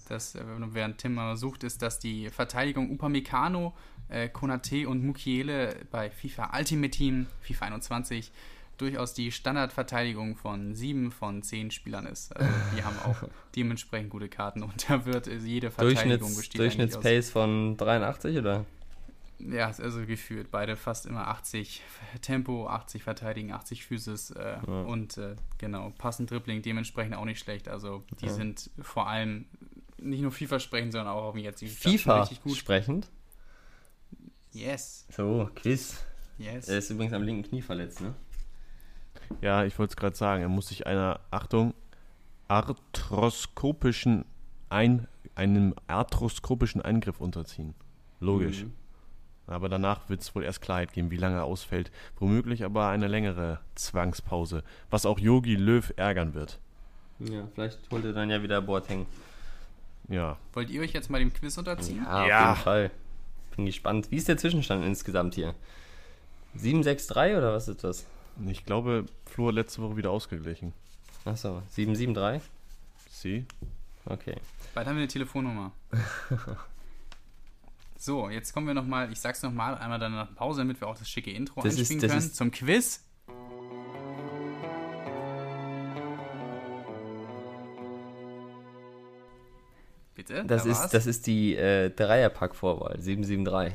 [0.09, 0.43] dass, äh,
[0.73, 3.73] während Tim mal sucht, ist, dass die Verteidigung Upamecano,
[4.09, 8.31] äh, Konate und Mukiele bei FIFA Ultimate Team, FIFA 21,
[8.77, 12.35] durchaus die Standardverteidigung von sieben von zehn Spielern ist.
[12.35, 16.59] Also die haben auch dementsprechend gute Karten und da wird jede Verteidigung Durchschnitts, besteht.
[16.59, 18.65] Durchschnittspace von 83 oder?
[19.39, 20.49] Ja, also gefühlt.
[20.49, 21.83] Beide fast immer 80
[22.21, 24.81] Tempo, 80 Verteidigen, 80 Physis äh, ja.
[24.81, 27.67] und äh, genau, passend Dribbling dementsprechend auch nicht schlecht.
[27.67, 28.33] Also die ja.
[28.33, 29.45] sind vor allem
[29.99, 32.57] nicht nur vielversprechend, sondern auch auf dem jetzigen FIFA richtig gut.
[32.57, 33.09] sprechend?
[34.53, 35.05] Yes.
[35.09, 36.03] So, Quiz.
[36.37, 36.67] Yes.
[36.67, 38.15] Er ist übrigens am linken Knie verletzt, ne?
[39.41, 40.41] Ja, ich wollte es gerade sagen.
[40.41, 41.73] Er muss sich einer, Achtung,
[42.47, 44.25] arthroskopischen
[44.69, 47.73] ein, einem arthroskopischen Eingriff unterziehen.
[48.19, 48.63] Logisch.
[48.63, 48.73] Mhm.
[49.47, 51.89] Aber danach wird es wohl erst Klarheit geben, wie lange er ausfällt.
[52.19, 56.59] Womöglich aber eine längere Zwangspause, was auch Yogi Löw ärgern wird.
[57.19, 59.05] Ja, vielleicht holt er dann ja wieder Boateng.
[60.09, 60.37] Ja.
[60.53, 62.03] Wollt ihr euch jetzt mal dem Quiz unterziehen?
[62.03, 62.49] Ja, auf ja.
[62.49, 62.91] jeden Fall.
[63.55, 64.11] Bin gespannt.
[64.11, 65.55] Wie ist der Zwischenstand insgesamt hier?
[66.57, 68.05] 7-6-3 oder was ist das?
[68.45, 70.73] Ich glaube, Flo hat letzte Woche wieder ausgeglichen.
[71.25, 72.41] Achso, 773?
[73.09, 73.45] Sie?
[74.05, 74.35] Okay.
[74.73, 75.71] Bald haben wir eine Telefonnummer.
[77.99, 80.97] so, jetzt kommen wir nochmal, ich sag's nochmal, einmal dann nach Pause, damit wir auch
[80.97, 83.03] das schicke Intro das einspielen ist, können, ist, zum Quiz.
[90.13, 90.45] Bitte?
[90.45, 93.73] Das, da ist, das ist die äh, Dreierpack-Vorwahl, 773.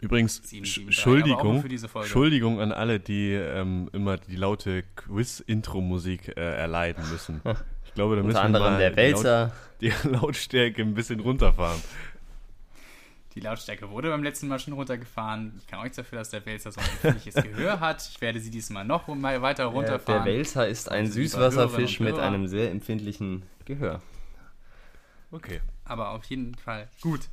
[0.00, 7.40] Übrigens, Entschuldigung, Entschuldigung an alle, die ähm, immer die laute Quiz-Intro-Musik äh, erleiden müssen.
[7.86, 9.52] Ich glaube, da müssen wir mal der Wälzer.
[9.80, 11.80] Die, Laut, die Lautstärke ein bisschen runterfahren.
[13.34, 15.54] Die Lautstärke wurde beim letzten Mal schon runtergefahren.
[15.58, 18.08] Ich kann euch dafür, dass der Wälzer so ein empfindliches Gehör hat.
[18.08, 20.24] Ich werde sie diesmal noch mal weiter runterfahren.
[20.24, 24.00] Der, der Wälzer ist ein Süßwasserfisch mit einem sehr empfindlichen Gehör.
[25.32, 25.60] Okay.
[25.84, 27.28] Aber auf jeden Fall gut.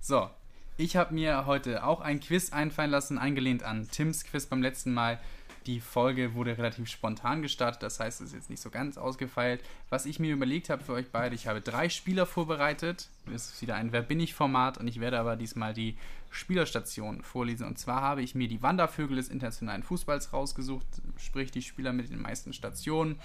[0.00, 0.30] So,
[0.76, 4.94] ich habe mir heute auch ein Quiz einfallen lassen, eingelehnt an Tims Quiz beim letzten
[4.94, 5.20] Mal.
[5.66, 9.62] Die Folge wurde relativ spontan gestartet, das heißt, es ist jetzt nicht so ganz ausgefeilt.
[9.88, 13.08] Was ich mir überlegt habe für euch beide, ich habe drei Spieler vorbereitet.
[13.34, 15.96] Es ist wieder ein Wer bin ich Format und ich werde aber diesmal die
[16.30, 17.66] Spielerstation vorlesen.
[17.66, 20.86] Und zwar habe ich mir die Wandervögel des internationalen Fußballs rausgesucht,
[21.16, 23.18] sprich die Spieler mit den meisten Stationen.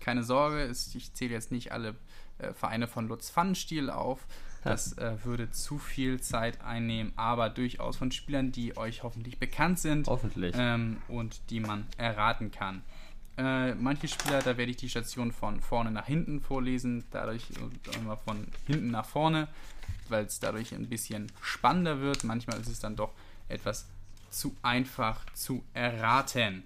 [0.00, 1.94] Keine Sorge, ich zähle jetzt nicht alle
[2.38, 4.26] äh, Vereine von Lutz Pfannenstiel auf.
[4.64, 9.78] Das äh, würde zu viel Zeit einnehmen, aber durchaus von Spielern, die euch hoffentlich bekannt
[9.78, 10.06] sind.
[10.08, 10.54] Hoffentlich.
[10.58, 12.82] Ähm, und die man erraten kann.
[13.36, 17.44] Äh, manche Spieler, da werde ich die Station von vorne nach hinten vorlesen, dadurch
[17.96, 19.46] immer von hinten nach vorne,
[20.08, 22.24] weil es dadurch ein bisschen spannender wird.
[22.24, 23.12] Manchmal ist es dann doch
[23.48, 23.86] etwas
[24.30, 26.64] zu einfach zu erraten.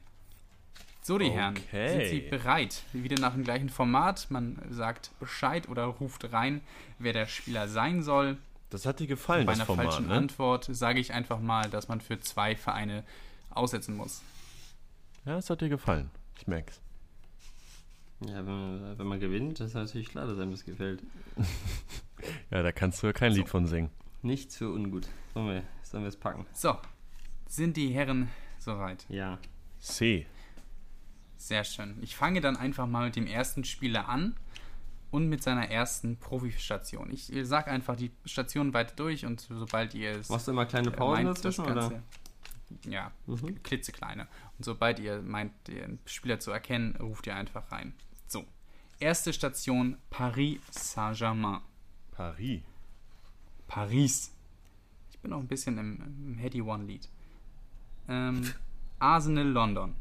[1.04, 1.34] So, die okay.
[1.70, 2.82] Herren, sind Sie bereit?
[2.92, 4.28] Wieder nach dem gleichen Format.
[4.30, 6.60] Man sagt Bescheid oder ruft rein,
[7.00, 8.38] wer der Spieler sein soll.
[8.70, 10.14] Das hat dir gefallen, Bei einer Format, falschen ne?
[10.14, 13.02] Antwort sage ich einfach mal, dass man für zwei Vereine
[13.50, 14.22] aussetzen muss.
[15.26, 16.08] Ja, das hat dir gefallen.
[16.38, 16.80] Ich merke es.
[18.30, 21.02] Ja, wenn man, wenn man gewinnt, ist natürlich klar, dass einem das gefällt.
[22.52, 23.90] Ja, da kannst du ja kein Lied von singen.
[24.22, 25.08] Nicht so ungut.
[25.34, 26.46] Sollen wir, sollen wir es packen?
[26.52, 26.76] So,
[27.48, 28.28] sind die Herren
[28.60, 29.04] soweit?
[29.08, 29.38] Ja.
[29.80, 30.26] C.
[31.42, 31.98] Sehr schön.
[32.02, 34.36] Ich fange dann einfach mal mit dem ersten Spieler an
[35.10, 37.10] und mit seiner ersten Profistation.
[37.10, 40.90] Ich sage einfach die Station weiter durch und sobald ihr es Machst du immer kleine
[40.90, 41.90] äh, Pausen meint, das dazwischen, oder?
[41.90, 42.02] Ganze,
[42.88, 43.60] ja, Mhm.
[43.64, 44.28] klitzekleine.
[44.56, 47.92] Und sobald ihr meint, den Spieler zu erkennen, ruft ihr einfach rein.
[48.28, 48.44] So,
[49.00, 51.60] erste Station Paris Saint-Germain.
[52.12, 52.60] Paris.
[53.66, 54.32] Paris.
[55.10, 57.08] Ich bin noch ein bisschen im, im Heady One Lied.
[58.08, 58.48] Ähm,
[59.00, 59.96] Arsenal London.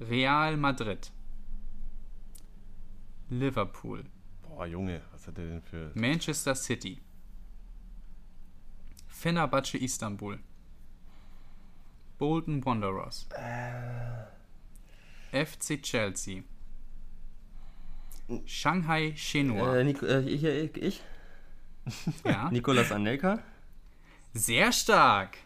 [0.00, 1.10] Real Madrid.
[3.28, 4.04] Liverpool.
[4.42, 5.92] Boah, Junge, was hat der denn für.
[5.94, 7.00] Manchester City.
[9.08, 10.38] Fenerbahce Istanbul.
[12.18, 13.28] Bolton Wanderers.
[15.32, 16.42] FC Chelsea.
[18.46, 19.76] Shanghai Shenhua.
[19.76, 21.02] Äh, Nico, äh, ich, ich, ich?
[22.24, 22.50] ja.
[22.52, 23.42] Nikolas Anelka?
[24.32, 25.38] Sehr stark.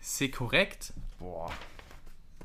[0.00, 0.92] C'est korrekt.
[1.18, 1.52] Boah.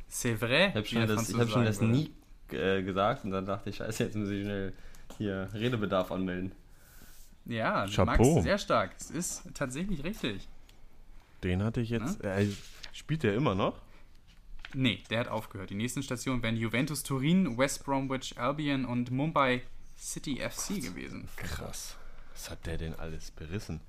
[0.10, 0.70] C'est vrai.
[0.70, 2.12] Ich habe schon, das, ich hab schon das nie
[2.51, 4.74] äh, gesagt und dann dachte ich, scheiße, jetzt muss ich schnell
[5.18, 6.51] hier Redebedarf anmelden.
[7.45, 8.36] Ja, Chapeau.
[8.36, 8.91] Max, sehr stark.
[8.99, 10.47] Es ist tatsächlich richtig.
[11.43, 12.24] Den hatte ich jetzt.
[12.24, 12.47] Äh,
[12.93, 13.80] spielt der immer noch?
[14.74, 15.70] Nee, der hat aufgehört.
[15.70, 19.62] Die nächsten Stationen wären Juventus Turin, West Bromwich Albion und Mumbai
[19.97, 21.28] City FC gewesen.
[21.38, 21.95] Krass.
[22.34, 23.80] Was hat der denn alles berissen?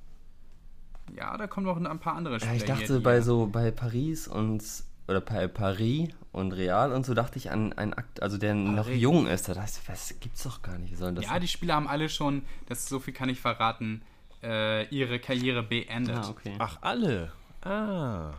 [1.17, 3.47] Ja, da kommen noch ein paar andere Spieler Ja, ich hier, dachte die- bei so
[3.47, 4.63] bei Paris und
[5.09, 9.01] oder Paris und Real und so dachte ich an einen Akt, also der noch Paris.
[9.01, 9.49] jung ist.
[9.49, 10.95] Da dachte ich, was gibt's doch gar nicht.
[11.01, 14.03] Ja, die Spieler haben alle schon, das so viel kann ich verraten,
[14.43, 16.17] äh, ihre Karriere beendet.
[16.17, 16.55] ah, okay.
[16.59, 17.33] Ach, alle.
[17.63, 18.35] Ah.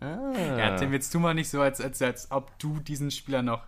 [0.00, 0.32] Ah.
[0.56, 3.66] Ja, Tim, jetzt tu mal nicht so, als, als, als ob du diesen Spieler noch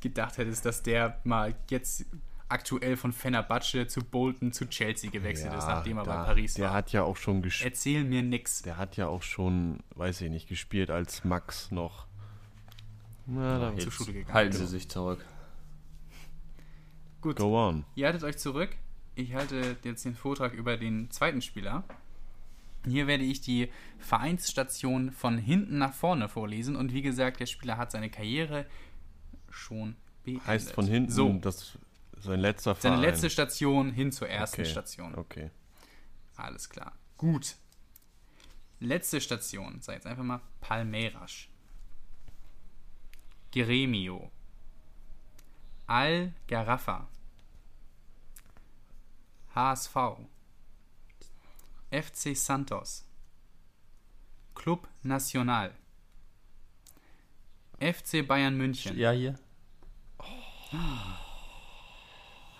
[0.00, 2.06] gedacht hättest, dass der mal jetzt
[2.52, 6.66] aktuell von Fenerbahce zu Bolton zu Chelsea gewechselt ist, nachdem er da- bei Paris Der
[6.68, 6.74] war.
[6.74, 7.72] hat ja auch schon gespielt.
[7.72, 8.62] Erzähl mir nix.
[8.62, 12.06] Der hat ja auch schon, weiß ich nicht, gespielt als Max noch.
[13.26, 14.34] Na, da zur Schule gegangen.
[14.34, 15.24] Halten Sie sich zurück.
[17.20, 17.84] Gut, Go on.
[17.94, 18.70] ihr haltet euch zurück.
[19.14, 21.84] Ich halte jetzt den Vortrag über den zweiten Spieler.
[22.84, 26.74] Hier werde ich die Vereinsstation von hinten nach vorne vorlesen.
[26.74, 28.66] Und wie gesagt, der Spieler hat seine Karriere
[29.50, 29.94] schon
[30.24, 30.46] beendet.
[30.46, 31.78] Heißt von hinten, So, das
[32.22, 33.10] sein letzter seine Verein.
[33.10, 34.70] letzte Station hin zur ersten okay.
[34.70, 35.14] Station.
[35.14, 35.50] Okay.
[36.36, 36.92] Alles klar.
[37.16, 37.56] Gut.
[38.80, 39.80] Letzte Station.
[39.80, 41.46] Sei jetzt einfach mal Palmeiras.
[43.52, 44.30] Gremio.
[45.86, 47.08] Al Garrafa.
[49.54, 49.96] HSV.
[51.90, 53.04] FC Santos.
[54.54, 55.74] Club Nacional.
[57.78, 58.96] FC Bayern München.
[58.96, 59.38] Ja, hier.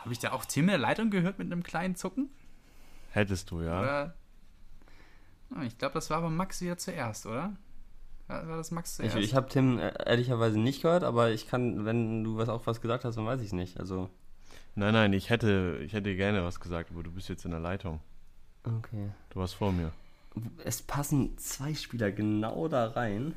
[0.02, 2.28] Habe ich da auch Tim in der Leitung gehört mit einem kleinen Zucken?
[3.10, 3.80] Hättest du, ja.
[3.80, 4.14] Oder?
[5.54, 7.54] Ah, Ich glaube, das war aber Max wieder zuerst, oder?
[8.28, 9.16] War das Max Ich, zuerst?
[9.28, 12.80] ich habe Tim äh, ehrlicherweise nicht gehört, aber ich kann, wenn du was auch was
[12.80, 13.78] gesagt hast, dann weiß ich es nicht.
[13.78, 14.08] Also.
[14.74, 17.60] Nein, nein, ich hätte, ich hätte gerne was gesagt, aber du bist jetzt in der
[17.60, 18.00] Leitung.
[18.64, 19.10] Okay.
[19.30, 19.92] Du warst vor mir.
[20.64, 23.34] Es passen zwei Spieler genau da rein.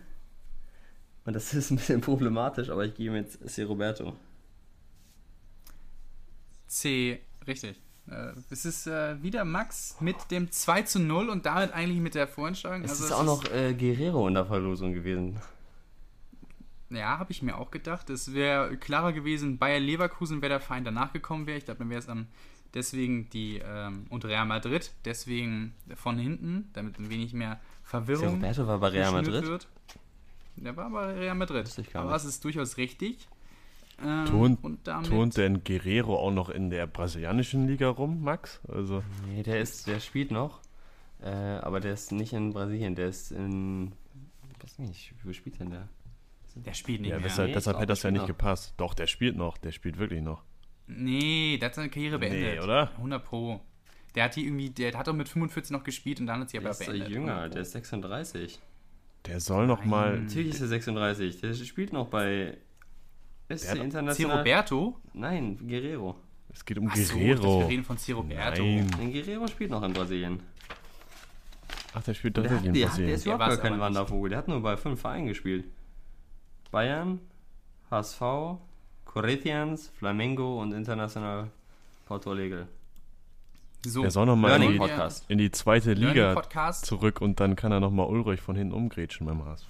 [1.25, 3.63] Und das ist ein bisschen problematisch, aber ich gebe jetzt C.
[3.63, 4.15] Roberto.
[6.67, 7.81] C, richtig.
[8.09, 12.15] Äh, es ist äh, wieder Max mit dem 2 zu 0 und damit eigentlich mit
[12.15, 12.83] der Vorentscheidung.
[12.83, 15.39] Es Also ist auch noch äh, Guerrero in der Verlosung gewesen.
[16.91, 18.09] Ja, habe ich mir auch gedacht.
[18.09, 21.57] Es wäre klarer gewesen, Bayer Leverkusen wäre der Verein danach gekommen wäre.
[21.57, 22.27] Ich glaube, dann wäre es am
[22.75, 27.59] deswegen die ähm, und Real Madrid, deswegen von hinten, damit ein wenig mehr.
[27.83, 29.43] Verwirrung Roberto war bei Real Madrid.
[29.43, 29.67] Wird.
[30.57, 31.69] Der war bei Real Madrid.
[31.93, 33.27] Aber es ist durchaus richtig.
[34.03, 38.59] Ähm, Turnt, und damit turnt denn Guerrero auch noch in der brasilianischen Liga rum, Max?
[38.67, 40.59] Also, Nee, der ist, der spielt noch.
[41.21, 43.93] Äh, aber der ist nicht in Brasilien, der ist in.
[44.57, 45.87] Ich weiß nicht, wo spielt denn der?
[46.55, 47.23] der spielt nicht ja, mehr.
[47.27, 48.73] deshalb, Nee, deshalb hätte das ja nicht der spielt gepasst.
[48.77, 49.57] Doch, der spielt noch.
[49.57, 50.43] Der spielt wirklich noch.
[50.87, 52.63] Nee, der hat seine Karriere Nee, beendet.
[52.63, 52.91] oder?
[52.97, 53.59] 100 Pro.
[54.15, 56.57] Der hat die irgendwie, der hat doch mit 45 noch gespielt und dann hat sie
[56.59, 57.09] Der aber ist beendet.
[57.09, 57.53] jünger, 100 Pro.
[57.55, 58.59] der ist 36.
[59.25, 59.89] Der soll noch Nein.
[59.89, 60.19] mal.
[60.21, 61.41] Natürlich ist er 36.
[61.41, 62.57] Der spielt noch bei
[63.47, 63.79] SC Der C.
[63.79, 64.37] International.
[64.39, 64.99] Roberto?
[65.13, 66.15] Nein, Guerrero.
[66.53, 67.59] Es geht um Ach so, Guerrero.
[67.61, 68.13] wir reden von C.
[68.13, 68.63] Roberto.
[68.63, 69.11] Nein.
[69.11, 70.39] Guerrero spielt noch in Brasilien.
[71.93, 73.15] Ach, der spielt Der, hat, tatsächlich in der, hat, der Brasilien.
[73.15, 73.79] ist überhaupt gar kein.
[73.79, 74.29] Wandervogel.
[74.29, 75.65] Der hat nur bei fünf Vereinen gespielt.
[76.71, 77.19] Bayern,
[77.91, 78.21] HSV,
[79.05, 81.49] Corinthians, Flamengo und International
[82.05, 82.67] Porto Alegre.
[83.85, 86.35] So, Der soll noch mal Learning in in die zweite Liga
[86.73, 89.67] zurück und dann kann er noch mal Ulrich von hinten umgrätschen beim HSV.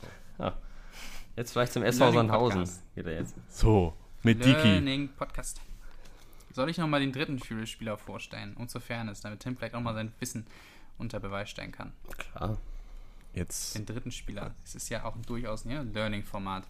[1.35, 2.69] Jetzt vielleicht zum SV Sandhausen.
[2.95, 3.35] Geht er jetzt.
[3.49, 4.67] So, mit Diki.
[4.67, 5.59] Learning Podcast.
[6.53, 9.93] Soll ich nochmal den dritten Spieler vorstellen, um zur Fairness, damit Tim vielleicht auch mal
[9.93, 10.47] sein Wissen
[10.97, 11.91] unter Beweis stellen kann?
[12.17, 12.57] Klar.
[13.33, 13.75] Jetzt.
[13.75, 14.55] Den dritten Spieler.
[14.63, 16.63] Es ist ja auch durchaus ein ja, Learning-Format.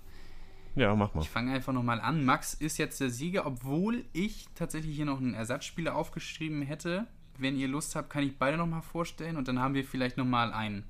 [0.76, 1.22] Ja, mach mal.
[1.22, 2.26] Ich fange einfach nochmal an.
[2.26, 7.06] Max ist jetzt der Sieger, obwohl ich tatsächlich hier noch einen Ersatzspieler aufgeschrieben hätte.
[7.38, 10.52] Wenn ihr Lust habt, kann ich beide nochmal vorstellen und dann haben wir vielleicht nochmal
[10.52, 10.84] ein,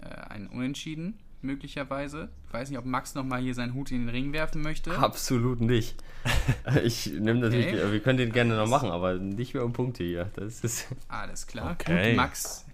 [0.00, 2.28] äh, ein Unentschieden, möglicherweise.
[2.46, 4.96] Ich weiß nicht, ob Max nochmal hier seinen Hut in den Ring werfen möchte.
[4.98, 5.96] Absolut nicht.
[6.84, 7.92] Ich nehme natürlich, Okay.
[7.92, 10.30] wir können den gerne noch machen, aber nicht mehr um Punkte hier.
[10.36, 10.86] Das ist.
[11.08, 11.72] Alles klar.
[11.72, 12.10] Okay.
[12.10, 12.66] Gut, Max,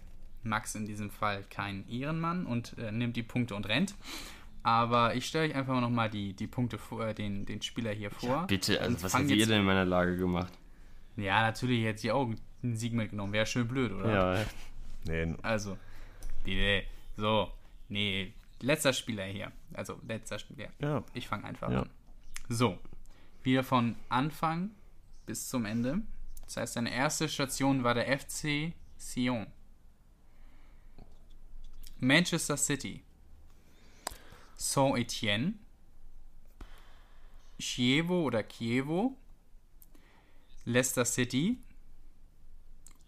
[0.43, 3.95] Max in diesem Fall kein Ehrenmann und äh, nimmt die Punkte und rennt.
[4.65, 8.11] Aber ich stelle euch einfach nochmal die, die Punkte vor, äh, den, den Spieler hier
[8.11, 8.49] vor.
[8.49, 10.53] Bitte, also was habt ihr denn in meiner Lage gemacht?
[11.17, 12.29] Ja, natürlich hätte ich auch
[12.65, 13.33] einen Sieg mitgenommen.
[13.33, 14.13] Wäre schön blöd, oder?
[14.39, 14.45] Ja,
[15.07, 15.79] Nee, Also,
[16.47, 16.83] die,
[17.17, 17.49] so,
[17.89, 19.53] nee, letzter Spieler hier.
[19.75, 20.71] Also, letzter Spieler.
[20.81, 21.03] ja.
[21.15, 21.83] Ich fange einfach Ja.
[21.83, 21.91] an.
[22.49, 22.79] So,
[23.43, 24.71] wieder von Anfang
[25.27, 26.01] bis zum Ende.
[26.45, 29.47] Das heißt, seine erste Station war der FC Sion.
[31.99, 33.03] Manchester City.
[34.57, 35.55] Saint-Etienne.
[37.59, 39.17] Chievo oder Chievo.
[40.65, 41.59] Leicester City.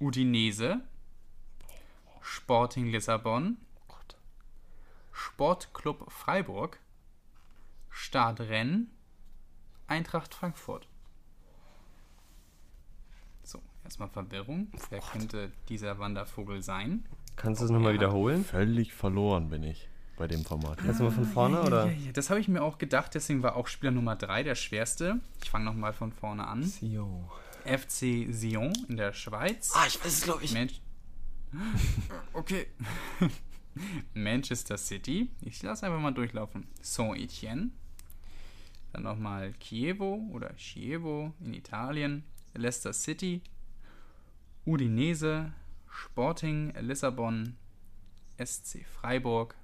[0.00, 0.80] Udinese.
[2.22, 3.58] Sporting Lissabon.
[5.18, 6.78] Sportclub Freiburg.
[7.90, 8.86] Stade Rennes.
[9.88, 10.86] Eintracht Frankfurt.
[13.42, 14.68] So, erstmal Verwirrung.
[14.90, 17.04] Wer könnte dieser Wandervogel sein?
[17.36, 18.00] kannst du es nochmal Ja.
[18.00, 18.44] wiederholen?
[18.44, 20.78] Völlig verloren bin ich bei dem Format.
[20.78, 21.86] Kannst du mal von vorne oder?
[21.86, 24.54] Ja, ja, das habe ich mir auch gedacht, deswegen war auch Spieler Nummer 3 der
[24.56, 25.20] schwerste.
[25.42, 26.70] Ich fange nochmal von vorne an.
[26.80, 27.28] Jo.
[27.64, 29.72] FC Sion in der Schweiz.
[29.74, 30.52] Ah, ich weiß es, glaube ich.
[30.52, 30.80] Mensch.
[32.32, 32.66] Okay.
[34.14, 35.30] Manchester City.
[35.40, 36.66] Ich lasse einfach mal durchlaufen.
[36.80, 37.70] Saint-Etienne.
[38.92, 42.24] Dann nochmal Chievo oder Chievo in Italien.
[42.54, 43.42] Leicester City.
[44.64, 45.52] Udinese.
[45.90, 47.56] Sporting Lissabon.
[48.42, 49.54] SC Freiburg.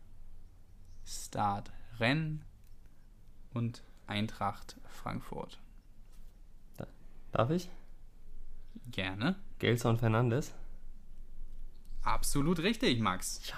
[1.06, 2.40] Stade Rennes.
[3.52, 5.58] Und Eintracht Frankfurt.
[7.34, 7.68] Darf ich?
[8.92, 9.34] Gerne.
[9.58, 10.52] Gelson Fernandes?
[12.04, 13.40] Absolut richtig, Max.
[13.48, 13.56] Ja.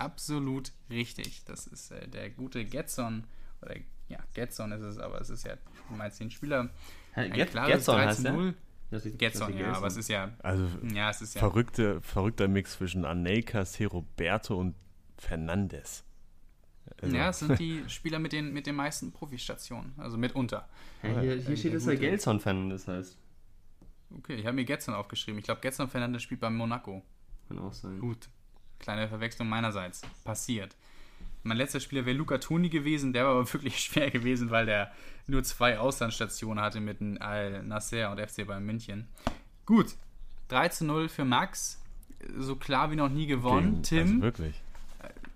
[0.00, 1.44] Absolut richtig.
[1.44, 3.24] Das ist äh, der gute Getson.
[3.62, 3.76] Oder
[4.08, 5.56] ja, Getson ist es, aber es ist ja,
[5.88, 6.70] du meinst den Spieler.
[7.14, 8.32] Ein Get klares Getson 3 heißt zu der?
[8.32, 8.54] 0.
[8.90, 11.38] Das ist- Getson, das ist ja, aber es ist ja, Also ja, es ist ja.
[11.40, 14.74] verrückte, verrückter Mix zwischen Anelka, Roberto und
[15.16, 16.02] Fernandes.
[17.00, 20.68] Also, Ja, es sind die Spieler mit den, mit den meisten Profistationen, also mitunter.
[21.04, 23.16] Ja, hier, hier steht, dass er Gelson Fernandes heißt.
[24.16, 25.38] Okay, ich habe mir Getson aufgeschrieben.
[25.38, 27.02] Ich glaube, Getson Fernandes spielt beim Monaco.
[27.46, 28.00] Kann auch sein.
[28.00, 28.28] Gut,
[28.80, 30.02] kleine Verwechslung meinerseits.
[30.24, 30.74] Passiert.
[31.42, 34.90] Mein letzter Spieler wäre Luca Toni gewesen, der war aber wirklich schwer gewesen, weil der
[35.26, 39.06] nur zwei Auslandsstationen hatte mit dem Al Nasser und FC Bayern München.
[39.64, 39.94] Gut,
[40.48, 41.80] 3 zu 0 für Max.
[42.36, 43.74] So klar wie noch nie gewonnen.
[43.76, 44.60] gegen- Tim, Also wirklich.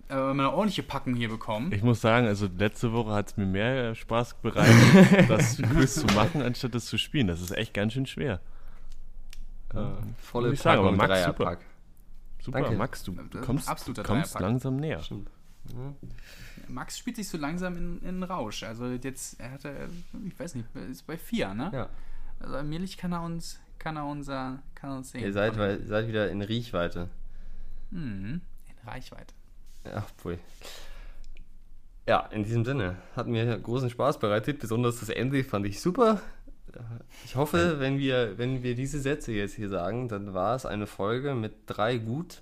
[0.09, 1.71] aber wir haben eine ordentliche Packung hier bekommen.
[1.71, 4.75] Ich muss sagen, also letzte Woche hat es mir mehr Spaß bereitet,
[5.29, 7.27] das Quiz zu machen, anstatt es zu spielen.
[7.27, 8.41] Das ist echt ganz schön schwer.
[9.73, 11.59] Ähm, Volle muss ich sagen, aber Packung, Max, Dreierpack.
[12.45, 12.77] Super, Danke.
[12.77, 14.99] Max, du Das ist ein kommst, du kommst langsam näher.
[14.99, 15.31] Stimmt.
[16.67, 18.61] Max spielt sich so langsam in, in Rausch.
[18.61, 19.89] Also jetzt, er hatte,
[20.23, 21.71] ich weiß nicht, ist bei 4, ne?
[21.73, 21.89] Ja.
[22.39, 25.21] Also allmählich kann er uns, kann er unser, kann er uns sehen.
[25.21, 27.09] Ihr seid, weil, seid wieder in Riechweite.
[27.89, 28.41] Mhm.
[28.67, 29.33] In Reichweite.
[29.83, 30.37] Ja, pfui.
[32.07, 32.97] Ja, in diesem Sinne.
[33.15, 34.59] Hat mir großen Spaß bereitet.
[34.59, 36.21] Besonders das Ende fand ich super.
[37.25, 40.87] Ich hoffe, wenn wir, wenn wir diese Sätze jetzt hier sagen, dann war es eine
[40.87, 42.41] Folge mit drei gut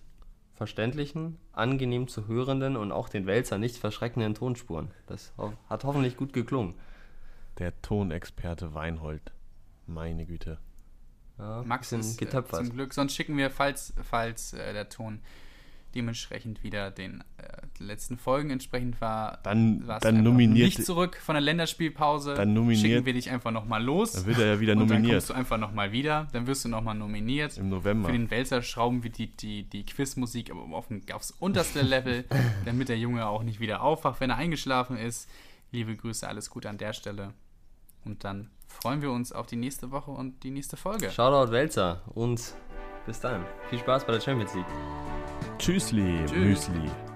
[0.53, 4.91] verständlichen, angenehm zu hörenden und auch den Wälzer nicht verschreckenden Tonspuren.
[5.07, 5.33] Das
[5.69, 6.75] hat hoffentlich gut geklungen.
[7.59, 9.31] Der Tonexperte Weinhold.
[9.85, 10.59] Meine Güte.
[11.37, 12.65] Ja, Max ist äh, getöpfert.
[12.65, 15.19] zum Glück, sonst schicken wir, falls, falls äh, der Ton
[15.95, 21.35] dementsprechend wieder den äh, letzten Folgen entsprechend war, Dann, warst dann nominiert, nicht zurück von
[21.35, 22.33] der Länderspielpause.
[22.33, 24.13] Dann nominiert- Schicken wir dich einfach nochmal los.
[24.13, 26.27] dann wird er ja wieder und dann nominiert kommst du einfach nochmal wieder.
[26.33, 27.57] Dann wirst du nochmal nominiert.
[27.57, 28.07] im November.
[28.09, 32.25] Für den Wälzer schrauben wir die, die, die Quizmusik aber auf, ein- aufs unterste Level,
[32.65, 35.29] damit der Junge auch nicht wieder aufwacht, wenn er eingeschlafen ist.
[35.71, 37.33] Liebe Grüße, alles Gute an der Stelle.
[38.05, 41.09] Und dann freuen wir uns auf die nächste Woche und die nächste Folge.
[41.11, 42.41] Shoutout Wälzer und
[43.05, 43.45] bis dann.
[43.69, 44.65] Viel Spaß bei der Champions League.
[45.63, 46.67] Tschüssli, Tschüss.
[46.67, 47.12] Müsli.